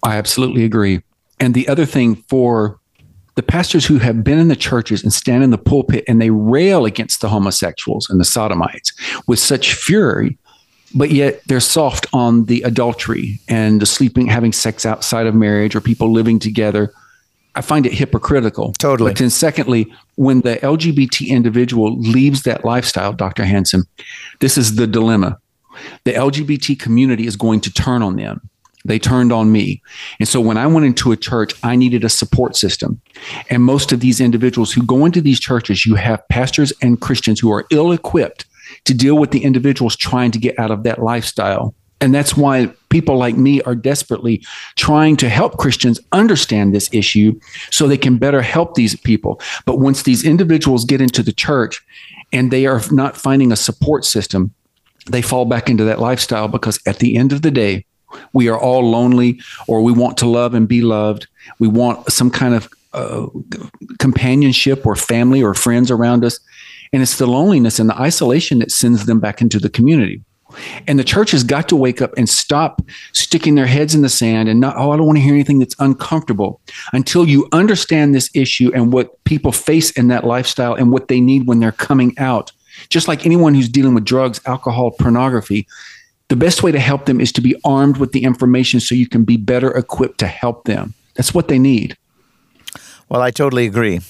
I 0.03 0.17
absolutely 0.17 0.65
agree. 0.65 1.01
And 1.41 1.55
the 1.55 1.67
other 1.67 1.87
thing 1.87 2.17
for 2.29 2.79
the 3.37 3.43
pastors 3.43 3.85
who 3.85 3.99
have 3.99 4.23
been 4.23 4.39
in 4.39 4.49
the 4.49 4.57
churches 4.57 5.03
and 5.03 5.13
stand 5.13 5.43
in 5.43 5.51
the 5.51 5.59
pulpit 5.59 6.05
and 6.07 6.21
they 6.21 6.31
rail 6.31 6.85
against 6.85 7.21
the 7.21 7.29
homosexuals 7.29 8.09
and 8.09 8.21
the 8.21 8.25
sodomites 8.25 8.93
with 9.27 9.39
such 9.39 9.75
fury 9.75 10.39
but 10.95 11.11
yet 11.11 11.43
they're 11.47 11.61
soft 11.61 12.07
on 12.13 12.45
the 12.45 12.63
adultery 12.63 13.41
and 13.49 13.81
the 13.81 13.87
sleeping 13.87 14.27
having 14.27 14.53
sex 14.53 14.87
outside 14.87 15.27
of 15.27 15.35
marriage 15.35 15.75
or 15.75 15.81
people 15.81 16.13
living 16.13 16.39
together. 16.39 16.93
I 17.57 17.61
find 17.61 17.85
it 17.85 17.93
hypocritical. 17.93 18.73
Totally. 18.75 19.11
But 19.11 19.19
then 19.19 19.31
secondly 19.31 19.93
when 20.17 20.43
the 20.43 20.57
lgbt 20.57 21.27
individual 21.27 21.99
leaves 21.99 22.43
that 22.43 22.65
lifestyle 22.65 23.13
dr 23.13 23.45
hansen 23.45 23.83
this 24.41 24.57
is 24.57 24.77
the 24.77 24.87
dilemma. 24.87 25.39
The 26.05 26.13
lgbt 26.13 26.79
community 26.79 27.27
is 27.27 27.37
going 27.37 27.61
to 27.63 27.73
turn 27.73 28.03
on 28.03 28.17
them 28.17 28.49
they 28.85 28.99
turned 28.99 29.33
on 29.33 29.51
me. 29.51 29.83
And 30.19 30.29
so 30.29 30.41
when 30.41 30.59
I 30.59 30.67
went 30.67 30.87
into 30.87 31.13
a 31.13 31.17
church, 31.17 31.55
I 31.63 31.75
needed 31.75 32.05
a 32.05 32.09
support 32.09 32.55
system. 32.57 33.01
And 33.49 33.63
most 33.63 33.93
of 33.93 34.01
these 34.01 34.21
individuals 34.21 34.73
who 34.73 34.83
go 34.83 35.07
into 35.07 35.21
these 35.21 35.41
churches, 35.41 35.87
you 35.87 35.95
have 35.95 36.27
pastors 36.29 36.73
and 36.83 37.01
Christians 37.01 37.41
who 37.41 37.51
are 37.51 37.67
ill 37.71 37.93
equipped 37.93 38.45
to 38.85 38.95
deal 38.95 39.17
with 39.17 39.31
the 39.31 39.45
individuals 39.45 39.97
trying 39.97 40.31
to 40.33 40.39
get 40.39 40.59
out 40.59 40.71
of 40.71 40.83
that 40.83 41.03
lifestyle. 41.03 41.75
And 42.01 42.15
that's 42.15 42.37
why 42.37 42.71
people 42.91 43.17
like 43.17 43.37
me 43.37 43.63
are 43.63 43.75
desperately 43.75 44.45
trying 44.77 45.17
to 45.17 45.29
help 45.29 45.57
Christians 45.57 45.99
understand 46.13 46.75
this 46.75 46.91
issue 46.93 47.39
so 47.71 47.87
they 47.87 47.97
can 47.97 48.19
better 48.19 48.43
help 48.43 48.75
these 48.75 48.97
people. 48.97 49.41
But 49.65 49.79
once 49.79 50.03
these 50.03 50.25
individuals 50.25 50.85
get 50.85 51.01
into 51.01 51.23
the 51.23 51.33
church 51.33 51.81
and 52.33 52.51
they 52.51 52.67
are 52.67 52.83
not 52.91 53.17
finding 53.17 53.53
a 53.53 53.57
support 53.57 54.05
system, 54.05 54.53
they 55.07 55.23
fall 55.23 55.47
back 55.47 55.71
into 55.71 55.85
that 55.85 56.01
lifestyle 56.01 56.49
because 56.49 56.79
at 56.87 56.99
the 56.99 57.17
end 57.17 57.33
of 57.33 57.43
the 57.43 57.51
day, 57.51 57.87
we 58.33 58.49
are 58.49 58.59
all 58.59 58.89
lonely 58.89 59.41
or 59.67 59.83
we 59.83 59.93
want 59.93 60.17
to 60.19 60.27
love 60.27 60.55
and 60.55 60.69
be 60.69 60.83
loved. 60.83 61.27
We 61.59 61.69
want 61.69 62.11
some 62.11 62.31
kind 62.31 62.55
of 62.55 62.69
uh, 62.93 63.27
companionship 63.99 64.87
or 64.87 64.97
family 64.97 65.43
or 65.43 65.55
friends 65.55 65.91
around 65.91 66.25
us. 66.25 66.39
And 66.93 67.03
it's 67.03 67.19
the 67.19 67.27
loneliness 67.27 67.79
and 67.79 67.91
the 67.91 68.01
isolation 68.01 68.61
that 68.61 68.71
sends 68.71 69.07
them 69.07 69.19
back 69.19 69.41
into 69.41 69.59
the 69.59 69.69
community. 69.69 70.23
And 70.87 70.99
the 70.99 71.05
church 71.05 71.33
has 71.33 71.43
got 71.43 71.69
to 71.69 71.77
wake 71.77 72.01
up 72.01 72.13
and 72.17 72.29
stop 72.29 72.83
sticking 73.13 73.57
their 73.57 73.67
heads 73.67 73.95
in 73.95 74.03
the 74.03 74.09
sand 74.09 74.49
and 74.49 74.61
not, 74.61 74.77
oh, 74.77 74.93
I 74.93 74.97
don't 74.97 75.07
want 75.07 75.19
to 75.19 75.23
hear 75.23 75.35
anything 75.35 75.59
that's 75.59 75.75
uncomfortable 75.79 76.61
until 76.93 77.27
you 77.27 77.49
understand 77.53 78.15
this 78.15 78.31
issue 78.35 78.71
and 78.75 78.93
what 78.93 79.23
people 79.25 79.51
face 79.53 79.91
in 79.93 80.09
that 80.09 80.25
lifestyle 80.25 80.75
and 80.75 80.93
what 80.93 81.09
they 81.09 81.21
need 81.21 81.47
when 81.47 81.59
they're 81.59 81.73
coming 81.73 82.15
out. 82.19 82.53
Just 82.89 83.09
like 83.09 83.25
anyone 83.25 83.55
who's 83.55 83.69
dealing 83.69 83.95
with 83.95 84.05
drugs, 84.05 84.41
alcohol, 84.47 84.91
pornography, 84.93 85.67
the 86.29 86.37
best 86.37 86.63
way 86.63 86.73
to 86.73 86.81
help 86.81 87.07
them 87.07 87.21
is 87.21 87.33
to 87.33 87.41
be 87.41 87.55
armed 87.65 87.99
with 87.99 88.13
the 88.13 88.25
information 88.25 88.81
so 88.81 88.95
you 88.95 89.09
can 89.09 89.25
be 89.25 89.37
better 89.37 89.71
equipped 89.71 90.19
to 90.19 90.27
help 90.27 90.65
them. 90.65 90.95
That's 91.15 91.35
what 91.35 91.49
they 91.49 91.59
need. 91.59 91.97
Well, 93.09 93.21
I 93.21 93.31
totally 93.31 93.67
agree. 93.67 94.01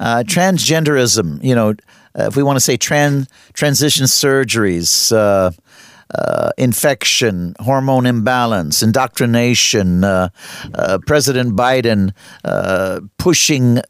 Uh, 0.00 0.24
transgenderism, 0.26 1.42
you 1.44 1.54
know, 1.54 1.70
uh, 2.18 2.26
if 2.26 2.36
we 2.36 2.42
want 2.42 2.56
to 2.56 2.60
say 2.60 2.76
trans 2.76 3.28
transition 3.52 4.06
surgeries, 4.06 5.12
uh, 5.12 5.52
uh, 6.14 6.50
infection, 6.58 7.54
hormone 7.60 8.04
imbalance, 8.04 8.82
indoctrination, 8.82 10.04
uh, 10.04 10.28
uh, 10.74 10.98
President 11.06 11.56
Biden 11.56 12.12
pushing 13.16 13.80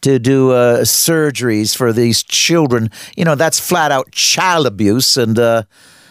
to 0.00 0.18
do 0.18 0.52
uh, 0.52 0.80
surgeries 0.80 1.76
for 1.76 1.92
these 1.92 2.22
children. 2.22 2.90
You 3.16 3.24
know, 3.24 3.34
that's 3.34 3.60
flat 3.60 3.92
out 3.92 4.12
child 4.12 4.66
abuse. 4.66 5.16
And 5.16 5.38
uh, 5.38 5.64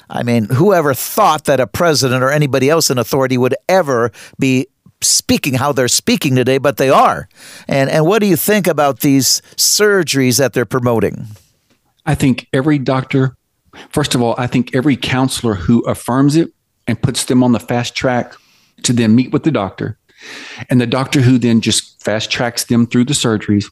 I 0.09 0.23
mean, 0.23 0.45
whoever 0.45 0.93
thought 0.93 1.45
that 1.45 1.59
a 1.59 1.67
president 1.67 2.23
or 2.23 2.29
anybody 2.29 2.69
else 2.69 2.89
in 2.89 2.97
authority 2.97 3.37
would 3.37 3.55
ever 3.67 4.11
be 4.39 4.67
speaking 5.01 5.53
how 5.53 5.71
they're 5.71 5.87
speaking 5.87 6.35
today, 6.35 6.57
but 6.57 6.77
they 6.77 6.89
are. 6.89 7.29
And 7.67 7.89
and 7.89 8.05
what 8.05 8.19
do 8.19 8.25
you 8.25 8.35
think 8.35 8.67
about 8.67 8.99
these 8.99 9.41
surgeries 9.55 10.37
that 10.39 10.53
they're 10.53 10.65
promoting? 10.65 11.27
I 12.05 12.15
think 12.15 12.47
every 12.53 12.79
doctor 12.79 13.35
First 13.89 14.15
of 14.15 14.21
all, 14.21 14.35
I 14.37 14.47
think 14.47 14.75
every 14.75 14.95
counselor 14.95 15.55
who 15.55 15.81
affirms 15.81 16.35
it 16.35 16.51
and 16.87 17.01
puts 17.01 17.25
them 17.25 17.43
on 17.43 17.51
the 17.51 17.59
fast 17.59 17.95
track 17.95 18.33
to 18.83 18.93
then 18.93 19.15
meet 19.15 19.31
with 19.31 19.43
the 19.43 19.51
doctor, 19.51 19.97
and 20.69 20.79
the 20.81 20.87
doctor 20.87 21.21
who 21.21 21.37
then 21.37 21.61
just 21.61 22.01
fast 22.03 22.31
tracks 22.31 22.65
them 22.65 22.87
through 22.87 23.05
the 23.05 23.13
surgeries, 23.13 23.71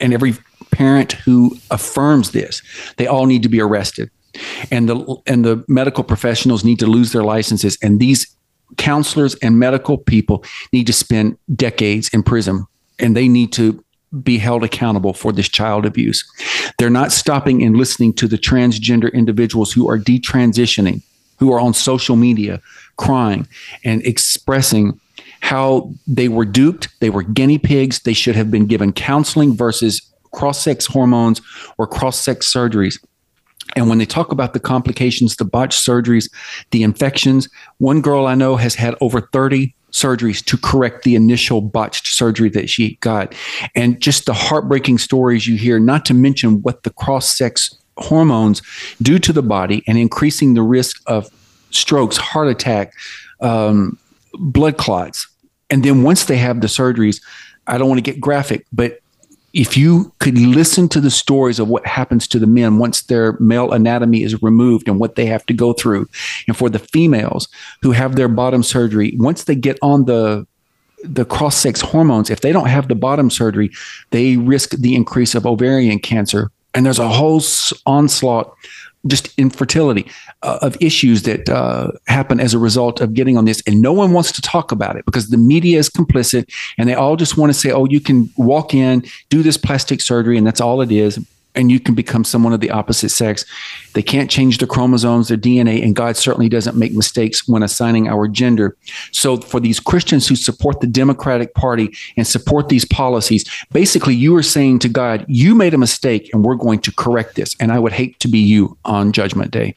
and 0.00 0.12
every 0.12 0.34
parent 0.70 1.12
who 1.12 1.56
affirms 1.70 2.30
this, 2.30 2.62
they 2.96 3.06
all 3.06 3.26
need 3.26 3.42
to 3.42 3.48
be 3.48 3.60
arrested. 3.60 4.10
And 4.70 4.88
the 4.88 5.16
and 5.26 5.44
the 5.44 5.64
medical 5.68 6.04
professionals 6.04 6.64
need 6.64 6.78
to 6.80 6.86
lose 6.86 7.12
their 7.12 7.24
licenses. 7.24 7.78
And 7.82 8.00
these 8.00 8.34
counselors 8.76 9.34
and 9.36 9.58
medical 9.58 9.98
people 9.98 10.44
need 10.72 10.86
to 10.86 10.92
spend 10.92 11.38
decades 11.54 12.08
in 12.12 12.22
prison 12.22 12.66
and 12.98 13.16
they 13.16 13.28
need 13.28 13.52
to 13.52 13.84
be 14.22 14.38
held 14.38 14.62
accountable 14.62 15.12
for 15.12 15.32
this 15.32 15.48
child 15.48 15.84
abuse. 15.84 16.24
They're 16.78 16.90
not 16.90 17.12
stopping 17.12 17.62
and 17.62 17.76
listening 17.76 18.12
to 18.14 18.28
the 18.28 18.38
transgender 18.38 19.12
individuals 19.12 19.72
who 19.72 19.88
are 19.88 19.98
detransitioning, 19.98 21.02
who 21.38 21.52
are 21.52 21.60
on 21.60 21.74
social 21.74 22.16
media 22.16 22.60
crying 22.96 23.48
and 23.84 24.04
expressing 24.06 25.00
how 25.40 25.92
they 26.06 26.28
were 26.28 26.44
duped, 26.44 26.88
they 27.00 27.10
were 27.10 27.22
guinea 27.22 27.58
pigs, 27.58 28.00
they 28.00 28.14
should 28.14 28.36
have 28.36 28.50
been 28.50 28.66
given 28.66 28.92
counseling 28.92 29.56
versus 29.56 30.00
cross 30.32 30.60
sex 30.60 30.86
hormones 30.86 31.40
or 31.76 31.86
cross 31.86 32.18
sex 32.18 32.52
surgeries. 32.52 33.04
And 33.76 33.88
when 33.88 33.98
they 33.98 34.06
talk 34.06 34.32
about 34.32 34.52
the 34.52 34.60
complications, 34.60 35.36
the 35.36 35.44
botched 35.44 35.84
surgeries, 35.84 36.30
the 36.70 36.82
infections, 36.82 37.48
one 37.78 38.00
girl 38.00 38.26
I 38.26 38.34
know 38.34 38.56
has 38.56 38.74
had 38.74 38.94
over 39.00 39.20
30 39.20 39.74
surgeries 39.90 40.44
to 40.44 40.56
correct 40.58 41.04
the 41.04 41.14
initial 41.14 41.60
botched 41.60 42.08
surgery 42.08 42.50
that 42.50 42.68
she 42.68 42.96
got. 42.96 43.34
And 43.74 44.00
just 44.00 44.26
the 44.26 44.34
heartbreaking 44.34 44.98
stories 44.98 45.46
you 45.46 45.56
hear, 45.56 45.78
not 45.78 46.04
to 46.06 46.14
mention 46.14 46.62
what 46.62 46.82
the 46.82 46.90
cross 46.90 47.36
sex 47.36 47.74
hormones 47.96 48.60
do 49.00 49.18
to 49.20 49.32
the 49.32 49.42
body 49.42 49.82
and 49.86 49.96
increasing 49.96 50.54
the 50.54 50.62
risk 50.62 51.00
of 51.06 51.30
strokes, 51.70 52.16
heart 52.16 52.48
attack, 52.48 52.92
um, 53.40 53.96
blood 54.34 54.76
clots. 54.76 55.28
And 55.70 55.84
then 55.84 56.02
once 56.02 56.24
they 56.24 56.36
have 56.36 56.60
the 56.60 56.66
surgeries, 56.66 57.22
I 57.66 57.78
don't 57.78 57.88
want 57.88 58.04
to 58.04 58.12
get 58.12 58.20
graphic, 58.20 58.66
but 58.72 58.98
if 59.54 59.76
you 59.76 60.12
could 60.18 60.36
listen 60.36 60.88
to 60.88 61.00
the 61.00 61.10
stories 61.10 61.60
of 61.60 61.68
what 61.68 61.86
happens 61.86 62.26
to 62.26 62.40
the 62.40 62.46
men 62.46 62.78
once 62.78 63.02
their 63.02 63.38
male 63.38 63.70
anatomy 63.70 64.24
is 64.24 64.42
removed 64.42 64.88
and 64.88 64.98
what 64.98 65.14
they 65.14 65.26
have 65.26 65.46
to 65.46 65.54
go 65.54 65.72
through, 65.72 66.08
and 66.48 66.56
for 66.56 66.68
the 66.68 66.80
females 66.80 67.48
who 67.80 67.92
have 67.92 68.16
their 68.16 68.28
bottom 68.28 68.64
surgery, 68.64 69.14
once 69.16 69.44
they 69.44 69.54
get 69.54 69.78
on 69.80 70.04
the 70.04 70.46
the 71.04 71.24
cross 71.24 71.56
sex 71.56 71.82
hormones, 71.82 72.30
if 72.30 72.40
they 72.40 72.50
don't 72.50 72.68
have 72.68 72.88
the 72.88 72.94
bottom 72.94 73.30
surgery, 73.30 73.70
they 74.10 74.38
risk 74.38 74.70
the 74.70 74.94
increase 74.94 75.34
of 75.34 75.46
ovarian 75.46 75.98
cancer. 75.98 76.50
And 76.74 76.84
there's 76.84 76.98
a 76.98 77.08
whole 77.08 77.42
onslaught 77.86 78.52
just 79.06 79.36
infertility 79.38 80.06
uh, 80.42 80.58
of 80.62 80.76
issues 80.80 81.22
that 81.22 81.48
uh, 81.48 81.90
happen 82.06 82.40
as 82.40 82.54
a 82.54 82.58
result 82.58 83.00
of 83.00 83.14
getting 83.14 83.36
on 83.36 83.44
this 83.44 83.62
and 83.66 83.80
no 83.80 83.92
one 83.92 84.12
wants 84.12 84.32
to 84.32 84.42
talk 84.42 84.72
about 84.72 84.96
it 84.96 85.04
because 85.04 85.28
the 85.28 85.36
media 85.36 85.78
is 85.78 85.88
complicit 85.90 86.50
and 86.78 86.88
they 86.88 86.94
all 86.94 87.16
just 87.16 87.36
want 87.36 87.50
to 87.50 87.58
say 87.58 87.70
oh 87.70 87.84
you 87.86 88.00
can 88.00 88.30
walk 88.36 88.74
in 88.74 89.04
do 89.28 89.42
this 89.42 89.56
plastic 89.56 90.00
surgery 90.00 90.36
and 90.38 90.46
that's 90.46 90.60
all 90.60 90.80
it 90.80 90.90
is 90.90 91.18
and 91.54 91.70
you 91.70 91.80
can 91.80 91.94
become 91.94 92.24
someone 92.24 92.52
of 92.52 92.60
the 92.60 92.70
opposite 92.70 93.10
sex. 93.10 93.44
They 93.92 94.02
can't 94.02 94.30
change 94.30 94.58
their 94.58 94.68
chromosomes, 94.68 95.28
their 95.28 95.36
DNA, 95.36 95.82
and 95.82 95.94
God 95.94 96.16
certainly 96.16 96.48
doesn't 96.48 96.76
make 96.76 96.92
mistakes 96.92 97.46
when 97.46 97.62
assigning 97.62 98.08
our 98.08 98.28
gender. 98.28 98.76
So, 99.12 99.36
for 99.36 99.60
these 99.60 99.80
Christians 99.80 100.26
who 100.26 100.36
support 100.36 100.80
the 100.80 100.86
Democratic 100.86 101.54
Party 101.54 101.94
and 102.16 102.26
support 102.26 102.68
these 102.68 102.84
policies, 102.84 103.44
basically 103.72 104.14
you 104.14 104.34
are 104.36 104.42
saying 104.42 104.80
to 104.80 104.88
God, 104.88 105.24
You 105.28 105.54
made 105.54 105.74
a 105.74 105.78
mistake 105.78 106.30
and 106.32 106.44
we're 106.44 106.56
going 106.56 106.80
to 106.80 106.92
correct 106.92 107.36
this. 107.36 107.56
And 107.60 107.72
I 107.72 107.78
would 107.78 107.92
hate 107.92 108.18
to 108.20 108.28
be 108.28 108.38
you 108.38 108.76
on 108.84 109.12
Judgment 109.12 109.50
Day. 109.50 109.74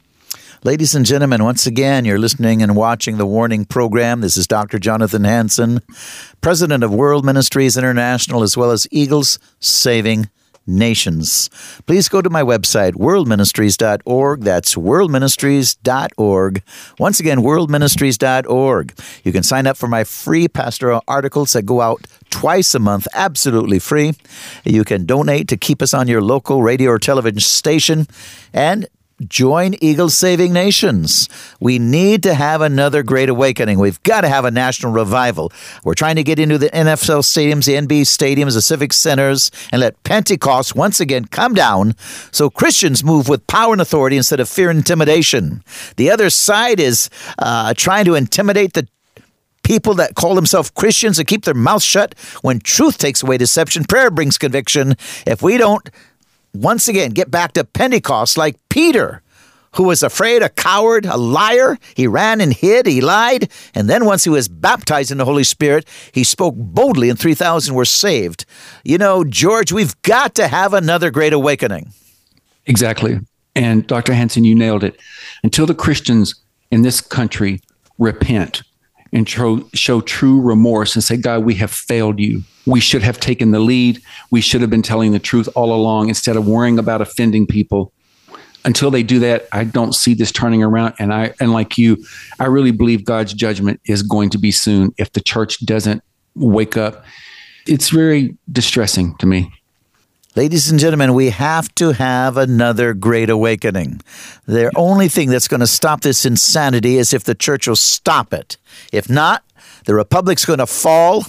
Ladies 0.64 0.96
and 0.96 1.06
gentlemen, 1.06 1.44
once 1.44 1.68
again, 1.68 2.04
you're 2.04 2.18
listening 2.18 2.64
and 2.64 2.76
watching 2.76 3.18
the 3.18 3.28
Warning 3.28 3.64
Program. 3.64 4.22
This 4.22 4.38
is 4.38 4.48
Dr. 4.48 4.80
Jonathan 4.80 5.24
Hansen, 5.24 5.82
President 6.42 6.84
of 6.84 6.92
World 6.92 7.24
Ministries 7.24 7.78
International, 7.78 8.42
as 8.42 8.58
well 8.58 8.72
as 8.72 8.88
Eagles 8.90 9.38
Saving 9.60 10.30
nations. 10.68 11.50
Please 11.86 12.10
go 12.10 12.22
to 12.22 12.30
my 12.30 12.44
website, 12.44 12.94
worldministries.org. 12.94 14.42
That's 14.42 14.76
worldministries.org. 14.76 16.64
Once 17.00 17.20
again, 17.20 17.40
worldministries.org. 17.40 19.00
You 19.24 19.32
can 19.32 19.44
sign 19.44 19.68
up 19.68 19.78
for 19.78 19.88
my 19.88 20.04
free 20.04 20.48
pastoral 20.48 21.04
articles 21.08 21.54
that 21.54 21.64
go 21.64 21.82
out 21.82 22.06
twice 22.30 22.76
a 22.76 22.80
month, 22.80 23.08
absolutely 23.14 23.80
free. 23.80 24.14
You 24.64 24.84
can 24.84 25.06
donate 25.06 25.48
to 25.48 25.58
keep 25.58 25.82
us 25.82 25.94
on 25.94 26.08
your 26.08 26.22
local 26.22 26.62
radio 26.62 26.92
or 26.92 27.00
television 27.00 27.40
station. 27.40 28.08
And 28.54 28.88
Join 29.26 29.74
Eagle 29.82 30.10
Saving 30.12 30.54
Nations. 30.54 31.28
We 31.60 31.80
need 31.80 32.22
to 32.22 32.36
have 32.36 32.62
another 32.62 33.02
great 33.02 33.30
awakening. 33.30 33.80
We've 33.80 34.02
got 34.04 34.22
to 34.22 34.30
have 34.30 34.46
a 34.46 34.52
national 34.52 34.92
revival. 34.92 35.52
We're 35.84 35.96
trying 35.96 36.18
to 36.18 36.24
get 36.24 36.38
into 36.38 36.60
the 36.60 36.70
NFL 36.70 37.24
stadiums, 37.24 37.66
the 37.66 37.74
NBA 37.74 38.04
stadiums, 38.04 38.54
the 38.54 38.62
civic 38.62 38.94
centers, 38.94 39.50
and 39.72 39.82
let 39.82 40.02
Pentecost 40.04 40.76
once 40.76 41.00
again 41.00 41.26
come 41.26 41.56
down 41.56 41.96
so 42.32 42.52
Christians 42.52 43.04
move 43.04 43.28
with 43.28 43.48
power 43.48 43.74
and 43.74 43.82
authority 43.82 44.18
instead 44.18 44.40
of 44.40 44.48
fear 44.48 44.70
and 44.70 44.78
intimidation. 44.78 45.64
The 45.96 46.12
other 46.12 46.30
side 46.30 46.80
is 46.80 47.10
uh, 47.40 47.74
trying 47.76 48.06
to 48.06 48.14
intimidate 48.14 48.74
the 48.74 48.88
people 49.64 49.96
that 49.96 50.14
call 50.14 50.36
themselves 50.36 50.70
Christians 50.70 51.18
and 51.18 51.28
keep 51.28 51.44
their 51.44 51.56
mouths 51.56 51.84
shut 51.84 52.14
when 52.44 52.60
truth 52.60 53.00
takes 53.00 53.24
away 53.24 53.40
deception. 53.40 53.84
Prayer 53.84 54.12
brings 54.12 54.38
conviction. 54.38 54.96
If 55.26 55.42
we 55.42 55.58
don't 55.58 55.90
once 56.62 56.88
again 56.88 57.12
get 57.12 57.32
back 57.32 57.54
to 57.54 57.64
Pentecost 57.64 58.38
like 58.38 58.58
Peter, 58.70 59.22
who 59.74 59.84
was 59.84 60.02
afraid, 60.02 60.42
a 60.42 60.50
coward, 60.50 61.06
a 61.06 61.18
liar. 61.18 61.78
He 61.96 62.08
ran 62.08 62.42
and 62.42 62.54
hid, 62.54 62.88
he 62.88 63.02
lied. 63.02 63.52
And 63.76 63.90
then 63.90 64.06
once 64.06 64.24
he 64.24 64.30
was 64.30 64.48
baptized 64.48 65.12
in 65.12 65.18
the 65.18 65.26
Holy 65.26 65.44
Spirit, 65.44 65.88
he 66.12 66.24
spoke 66.24 66.56
boldly 66.56 67.10
and 67.10 67.20
3,000 67.20 67.76
were 67.76 67.86
saved. 67.86 68.46
You 68.84 68.98
know, 68.98 69.24
George, 69.24 69.72
we've 69.72 70.00
got 70.02 70.36
to 70.36 70.48
have 70.48 70.74
another 70.74 71.12
great 71.12 71.34
awakening. 71.34 71.94
Exactly. 72.66 73.20
And 73.56 73.86
Dr. 73.88 74.14
Hansen, 74.14 74.44
you 74.44 74.56
nailed 74.56 74.84
it. 74.84 75.00
Until 75.44 75.66
the 75.66 75.76
Christians 75.76 76.36
in 76.72 76.82
this 76.82 77.02
country 77.02 77.62
repent 77.98 78.64
and 79.14 79.28
show, 79.28 79.68
show 79.74 80.02
true 80.02 80.42
remorse 80.42 80.96
and 80.96 81.04
say, 81.04 81.18
God, 81.18 81.46
we 81.46 81.56
have 81.56 81.72
failed 81.72 82.20
you 82.20 82.44
we 82.68 82.82
should 82.82 83.02
have 83.02 83.20
taken 83.20 83.52
the 83.52 83.60
lead. 83.60 84.02
We 84.30 84.42
should 84.42 84.62
have 84.62 84.70
been 84.70 84.82
telling 84.82 85.14
the 85.14 85.20
truth 85.20 85.48
all 85.56 85.74
along 85.74 86.10
instead 86.10 86.36
of 86.36 86.48
worrying 86.48 86.78
about 86.78 87.02
offending 87.02 87.48
people. 87.48 87.94
Until 88.66 88.92
they 88.92 89.04
do 89.04 89.20
that, 89.20 89.48
I 89.54 89.64
don't 89.64 89.94
see 89.94 90.14
this 90.14 90.34
turning 90.34 90.62
around. 90.62 90.94
And 91.00 91.14
I 91.14 91.34
and 91.40 91.54
like 91.54 91.78
you, 91.78 92.04
I 92.40 92.46
really 92.46 92.72
believe 92.72 93.06
God's 93.06 93.34
judgment 93.34 93.80
is 93.86 94.04
going 94.04 94.30
to 94.32 94.38
be 94.38 94.52
soon 94.52 94.94
if 94.98 95.14
the 95.14 95.22
church 95.22 95.66
doesn't 95.66 96.04
wake 96.36 96.76
up. 96.76 97.06
It's 97.66 97.90
very 97.90 98.36
distressing 98.52 99.16
to 99.18 99.26
me. 99.26 99.50
Ladies 100.38 100.70
and 100.70 100.80
gentlemen, 100.80 101.16
we 101.16 101.32
have 101.32 101.74
to 101.74 101.94
have 101.94 102.38
another 102.38 102.94
great 102.94 103.32
awakening. 103.32 104.02
The 104.46 104.72
only 104.76 105.08
thing 105.08 105.32
that's 105.32 105.48
going 105.48 105.62
to 105.62 105.68
stop 105.68 106.02
this 106.02 106.28
insanity 106.28 106.98
is 106.98 107.12
if 107.12 107.24
the 107.24 107.34
church 107.34 107.68
will 107.68 107.76
stop 107.76 108.36
it. 108.36 108.56
If 108.94 109.10
not, 109.10 109.44
the 109.86 109.96
republic's 109.96 110.46
going 110.46 110.60
to 110.60 110.68
fall 110.68 111.24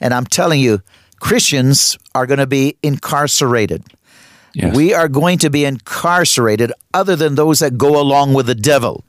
and 0.00 0.14
I'm 0.14 0.24
telling 0.24 0.60
you, 0.60 0.82
Christians 1.18 1.98
are 2.14 2.26
going 2.26 2.38
to 2.38 2.46
be 2.46 2.76
incarcerated. 2.80 3.82
Yes. 4.52 4.76
We 4.76 4.94
are 4.94 5.08
going 5.08 5.38
to 5.38 5.50
be 5.50 5.64
incarcerated 5.64 6.72
other 6.92 7.16
than 7.16 7.34
those 7.34 7.58
that 7.58 7.76
go 7.76 8.00
along 8.00 8.34
with 8.34 8.46
the 8.46 8.54
devil. 8.54 9.02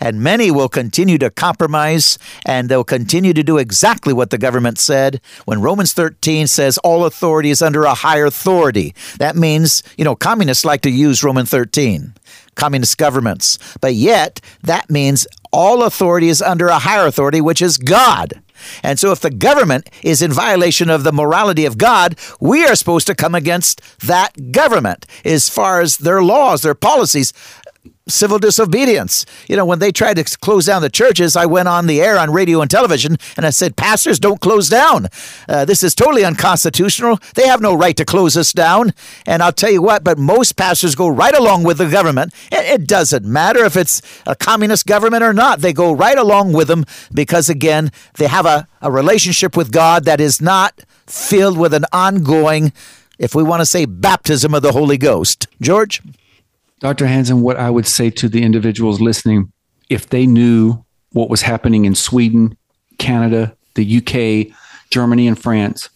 And 0.00 0.20
many 0.20 0.50
will 0.50 0.68
continue 0.68 1.18
to 1.18 1.30
compromise 1.30 2.18
and 2.44 2.68
they'll 2.68 2.84
continue 2.84 3.32
to 3.32 3.42
do 3.42 3.58
exactly 3.58 4.12
what 4.12 4.30
the 4.30 4.38
government 4.38 4.78
said 4.78 5.20
when 5.44 5.60
Romans 5.60 5.92
13 5.92 6.46
says 6.46 6.78
all 6.78 7.04
authority 7.04 7.50
is 7.50 7.62
under 7.62 7.84
a 7.84 7.94
higher 7.94 8.26
authority. 8.26 8.94
That 9.18 9.36
means, 9.36 9.82
you 9.96 10.04
know, 10.04 10.14
communists 10.14 10.64
like 10.64 10.82
to 10.82 10.90
use 10.90 11.24
Roman 11.24 11.46
13, 11.46 12.14
communist 12.54 12.98
governments. 12.98 13.58
But 13.80 13.94
yet, 13.94 14.40
that 14.62 14.90
means 14.90 15.26
all 15.52 15.82
authority 15.82 16.28
is 16.28 16.42
under 16.42 16.68
a 16.68 16.78
higher 16.78 17.06
authority, 17.06 17.40
which 17.40 17.62
is 17.62 17.78
God. 17.78 18.42
And 18.82 18.98
so, 18.98 19.12
if 19.12 19.20
the 19.20 19.30
government 19.30 19.88
is 20.02 20.22
in 20.22 20.32
violation 20.32 20.90
of 20.90 21.04
the 21.04 21.12
morality 21.12 21.64
of 21.64 21.78
God, 21.78 22.18
we 22.40 22.66
are 22.66 22.74
supposed 22.74 23.06
to 23.06 23.14
come 23.14 23.34
against 23.34 23.80
that 24.06 24.52
government 24.52 25.06
as 25.24 25.48
far 25.48 25.80
as 25.80 25.98
their 25.98 26.22
laws, 26.22 26.62
their 26.62 26.74
policies 26.74 27.32
civil 28.08 28.38
disobedience. 28.38 29.24
You 29.48 29.56
know, 29.56 29.64
when 29.64 29.78
they 29.78 29.92
tried 29.92 30.14
to 30.16 30.24
close 30.38 30.66
down 30.66 30.82
the 30.82 30.90
churches, 30.90 31.36
I 31.36 31.46
went 31.46 31.68
on 31.68 31.86
the 31.86 32.00
air 32.00 32.18
on 32.18 32.32
radio 32.32 32.60
and 32.60 32.70
television 32.70 33.16
and 33.36 33.46
I 33.46 33.50
said, 33.50 33.76
Pastors, 33.76 34.18
don't 34.18 34.40
close 34.40 34.68
down. 34.68 35.08
Uh, 35.48 35.64
this 35.64 35.82
is 35.82 35.94
totally 35.94 36.24
unconstitutional. 36.24 37.18
They 37.34 37.46
have 37.46 37.60
no 37.60 37.74
right 37.74 37.96
to 37.96 38.04
close 38.04 38.36
us 38.36 38.52
down. 38.52 38.92
And 39.26 39.42
I'll 39.42 39.52
tell 39.52 39.70
you 39.70 39.82
what, 39.82 40.04
but 40.04 40.18
most 40.18 40.56
pastors 40.56 40.94
go 40.94 41.08
right 41.08 41.34
along 41.34 41.64
with 41.64 41.78
the 41.78 41.88
government. 41.88 42.34
It, 42.50 42.80
it 42.80 42.86
doesn't 42.86 43.24
matter 43.24 43.64
if 43.64 43.76
it's 43.76 44.02
a 44.26 44.34
communist 44.34 44.86
government 44.86 45.22
or 45.22 45.32
not. 45.32 45.60
They 45.60 45.72
go 45.72 45.92
right 45.92 46.18
along 46.18 46.52
with 46.52 46.68
them 46.68 46.84
because, 47.12 47.48
again, 47.48 47.92
they 48.14 48.26
have 48.26 48.46
a, 48.46 48.68
a 48.80 48.90
relationship 48.90 49.56
with 49.56 49.72
God 49.72 50.04
that 50.04 50.20
is 50.20 50.40
not 50.40 50.80
filled 51.06 51.58
with 51.58 51.74
an 51.74 51.84
ongoing, 51.92 52.72
if 53.18 53.34
we 53.34 53.42
want 53.42 53.60
to 53.60 53.66
say, 53.66 53.84
baptism 53.84 54.54
of 54.54 54.62
the 54.62 54.72
Holy 54.72 54.98
Ghost. 54.98 55.46
George? 55.60 56.02
Dr. 56.80 57.06
Hansen, 57.06 57.40
what 57.40 57.56
I 57.56 57.70
would 57.70 57.86
say 57.86 58.10
to 58.10 58.28
the 58.28 58.42
individuals 58.42 59.00
listening, 59.00 59.52
if 59.90 60.08
they 60.10 60.26
knew 60.26 60.84
what 61.12 61.30
was 61.30 61.42
happening 61.42 61.84
in 61.84 61.94
Sweden, 61.94 62.56
Canada, 62.98 63.56
the 63.74 63.98
UK, 63.98 64.54
Germany, 64.90 65.26
and 65.26 65.38
France, 65.38 65.88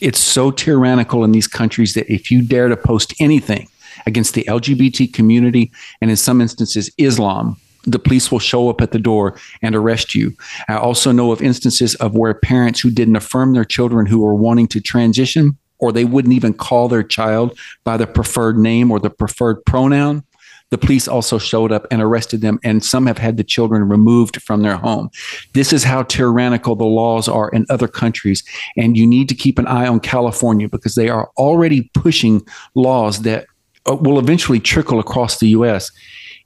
it's 0.00 0.18
so 0.18 0.50
tyrannical 0.50 1.24
in 1.24 1.32
these 1.32 1.46
countries 1.46 1.94
that 1.94 2.12
if 2.12 2.30
you 2.30 2.42
dare 2.42 2.68
to 2.68 2.76
post 2.76 3.14
anything 3.20 3.68
against 4.06 4.34
the 4.34 4.44
LGBT 4.44 5.12
community 5.12 5.70
and 6.00 6.10
in 6.10 6.16
some 6.16 6.40
instances 6.40 6.90
Islam, 6.98 7.56
the 7.86 7.98
police 7.98 8.32
will 8.32 8.38
show 8.38 8.68
up 8.70 8.80
at 8.80 8.92
the 8.92 8.98
door 8.98 9.38
and 9.62 9.76
arrest 9.76 10.14
you. 10.14 10.34
I 10.68 10.76
also 10.76 11.12
know 11.12 11.32
of 11.32 11.42
instances 11.42 11.94
of 11.96 12.16
where 12.16 12.34
parents 12.34 12.80
who 12.80 12.90
didn't 12.90 13.16
affirm 13.16 13.52
their 13.52 13.64
children 13.64 14.06
who 14.06 14.20
were 14.20 14.34
wanting 14.34 14.68
to 14.68 14.80
transition 14.80 15.58
or 15.84 15.92
they 15.92 16.06
wouldn't 16.06 16.32
even 16.32 16.54
call 16.54 16.88
their 16.88 17.02
child 17.02 17.58
by 17.84 17.98
the 17.98 18.06
preferred 18.06 18.56
name 18.56 18.90
or 18.90 18.98
the 18.98 19.10
preferred 19.10 19.62
pronoun. 19.66 20.24
The 20.70 20.78
police 20.78 21.06
also 21.06 21.36
showed 21.36 21.72
up 21.72 21.86
and 21.90 22.00
arrested 22.00 22.40
them, 22.40 22.58
and 22.64 22.82
some 22.82 23.06
have 23.06 23.18
had 23.18 23.36
the 23.36 23.44
children 23.44 23.86
removed 23.86 24.40
from 24.42 24.62
their 24.62 24.78
home. 24.78 25.10
This 25.52 25.74
is 25.74 25.84
how 25.84 26.04
tyrannical 26.04 26.74
the 26.74 26.86
laws 26.86 27.28
are 27.28 27.50
in 27.50 27.66
other 27.68 27.86
countries. 27.86 28.42
And 28.78 28.96
you 28.96 29.06
need 29.06 29.28
to 29.28 29.34
keep 29.34 29.58
an 29.58 29.66
eye 29.66 29.86
on 29.86 30.00
California 30.00 30.66
because 30.66 30.94
they 30.94 31.10
are 31.10 31.30
already 31.36 31.90
pushing 31.92 32.40
laws 32.74 33.20
that 33.22 33.46
uh, 33.86 33.94
will 33.94 34.18
eventually 34.18 34.58
trickle 34.58 34.98
across 34.98 35.38
the 35.38 35.48
US. 35.48 35.92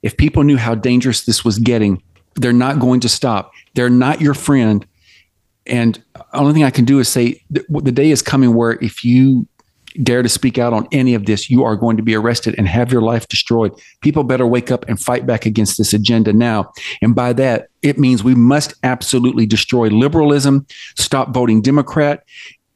If 0.03 0.17
people 0.17 0.43
knew 0.43 0.57
how 0.57 0.75
dangerous 0.75 1.23
this 1.23 1.45
was 1.45 1.57
getting, 1.57 2.03
they're 2.35 2.51
not 2.51 2.79
going 2.79 2.99
to 2.99 3.09
stop. 3.09 3.53
They're 3.73 3.89
not 3.89 4.19
your 4.19 4.33
friend. 4.33 4.85
And 5.69 6.01
only 6.33 6.53
thing 6.53 6.63
I 6.63 6.71
can 6.71 6.85
do 6.85 6.99
is 6.99 7.07
say 7.07 7.41
the 7.49 7.91
day 7.91 8.11
is 8.11 8.21
coming 8.21 8.53
where 8.55 8.73
if 8.81 9.03
you 9.05 9.47
dare 10.03 10.21
to 10.21 10.29
speak 10.29 10.57
out 10.57 10.73
on 10.73 10.87
any 10.91 11.13
of 11.13 11.25
this, 11.25 11.49
you 11.49 11.63
are 11.63 11.75
going 11.75 11.97
to 11.97 12.03
be 12.03 12.15
arrested 12.15 12.55
and 12.57 12.67
have 12.67 12.91
your 12.91 13.01
life 13.01 13.27
destroyed. 13.27 13.73
People 14.01 14.23
better 14.23 14.45
wake 14.45 14.71
up 14.71 14.87
and 14.87 14.99
fight 14.99 15.25
back 15.25 15.45
against 15.45 15.77
this 15.77 15.93
agenda 15.93 16.31
now. 16.31 16.71
And 17.01 17.15
by 17.15 17.33
that, 17.33 17.69
it 17.81 17.97
means 17.97 18.23
we 18.23 18.35
must 18.35 18.73
absolutely 18.83 19.45
destroy 19.45 19.87
liberalism, 19.87 20.65
stop 20.97 21.33
voting 21.33 21.61
Democrat. 21.61 22.23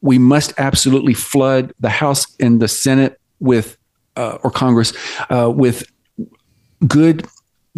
We 0.00 0.18
must 0.18 0.52
absolutely 0.58 1.14
flood 1.14 1.72
the 1.80 1.88
House 1.88 2.26
and 2.40 2.60
the 2.60 2.68
Senate 2.68 3.20
with, 3.40 3.76
uh, 4.16 4.38
or 4.42 4.50
Congress, 4.50 4.92
uh, 5.30 5.50
with 5.54 5.84
good 6.86 7.26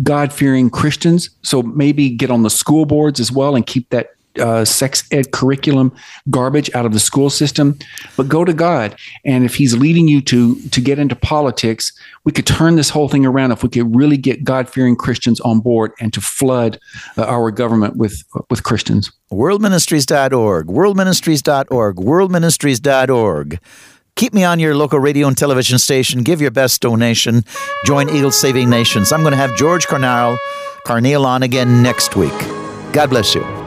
God 0.03 0.33
fearing 0.33 0.71
Christians. 0.71 1.31
So 1.43 1.63
maybe 1.63 2.11
get 2.11 2.31
on 2.31 2.43
the 2.43 2.51
school 2.51 2.85
boards 2.85 3.21
as 3.21 3.31
well 3.31 3.55
and 3.55 3.67
keep 3.67 3.91
that 3.91 4.16
uh, 4.39 4.65
sex 4.65 5.05
ed 5.11 5.33
curriculum 5.33 5.93
garbage 6.31 6.71
out 6.75 6.87
of 6.87 6.93
the 6.93 7.01
school 7.01 7.31
system, 7.31 7.79
but 8.17 8.29
go 8.29 8.45
to 8.45 8.53
God. 8.53 8.97
And 9.25 9.45
if 9.45 9.55
He's 9.55 9.77
leading 9.77 10.09
you 10.09 10.21
to 10.23 10.57
to 10.57 10.81
get 10.81 10.99
into 10.99 11.17
politics, 11.17 11.93
we 12.25 12.33
could 12.33 12.47
turn 12.47 12.77
this 12.77 12.91
whole 12.91 13.09
thing 13.09 13.27
around 13.27 13.53
if 13.53 13.63
we 13.63 13.69
could 13.69 13.95
really 13.95 14.17
get 14.17 14.45
God 14.45 14.69
fearing 14.69 14.97
Christians 14.97 15.41
on 15.41 15.61
board 15.61 15.93
and 16.01 16.13
to 16.13 16.21
flood 16.21 16.79
uh, 17.17 17.25
our 17.25 17.51
government 17.51 17.97
with 17.97 18.23
with 18.51 18.63
Christians. 18.63 19.11
Worldministries.org, 19.31 20.67
worldministries.org, 20.67 21.97
worldministries.org. 21.97 23.61
Keep 24.17 24.33
me 24.33 24.45
on 24.45 24.59
your 24.59 24.75
local 24.75 24.99
radio 24.99 25.29
and 25.29 25.37
television 25.37 25.79
station. 25.79 26.23
Give 26.23 26.41
your 26.41 26.51
best 26.51 26.81
donation. 26.81 27.45
Join 27.85 28.09
Eagle 28.09 28.31
Saving 28.31 28.71
Nations. 28.71 29.13
I'm 29.13 29.21
going 29.21 29.33
to 29.33 29.37
have 29.37 29.55
George 29.57 29.87
Carnell, 29.87 30.39
Carneal 30.87 31.27
on 31.27 31.43
again 31.43 31.83
next 31.83 32.17
week. 32.17 32.33
God 32.93 33.11
bless 33.11 33.35
you. 33.35 33.66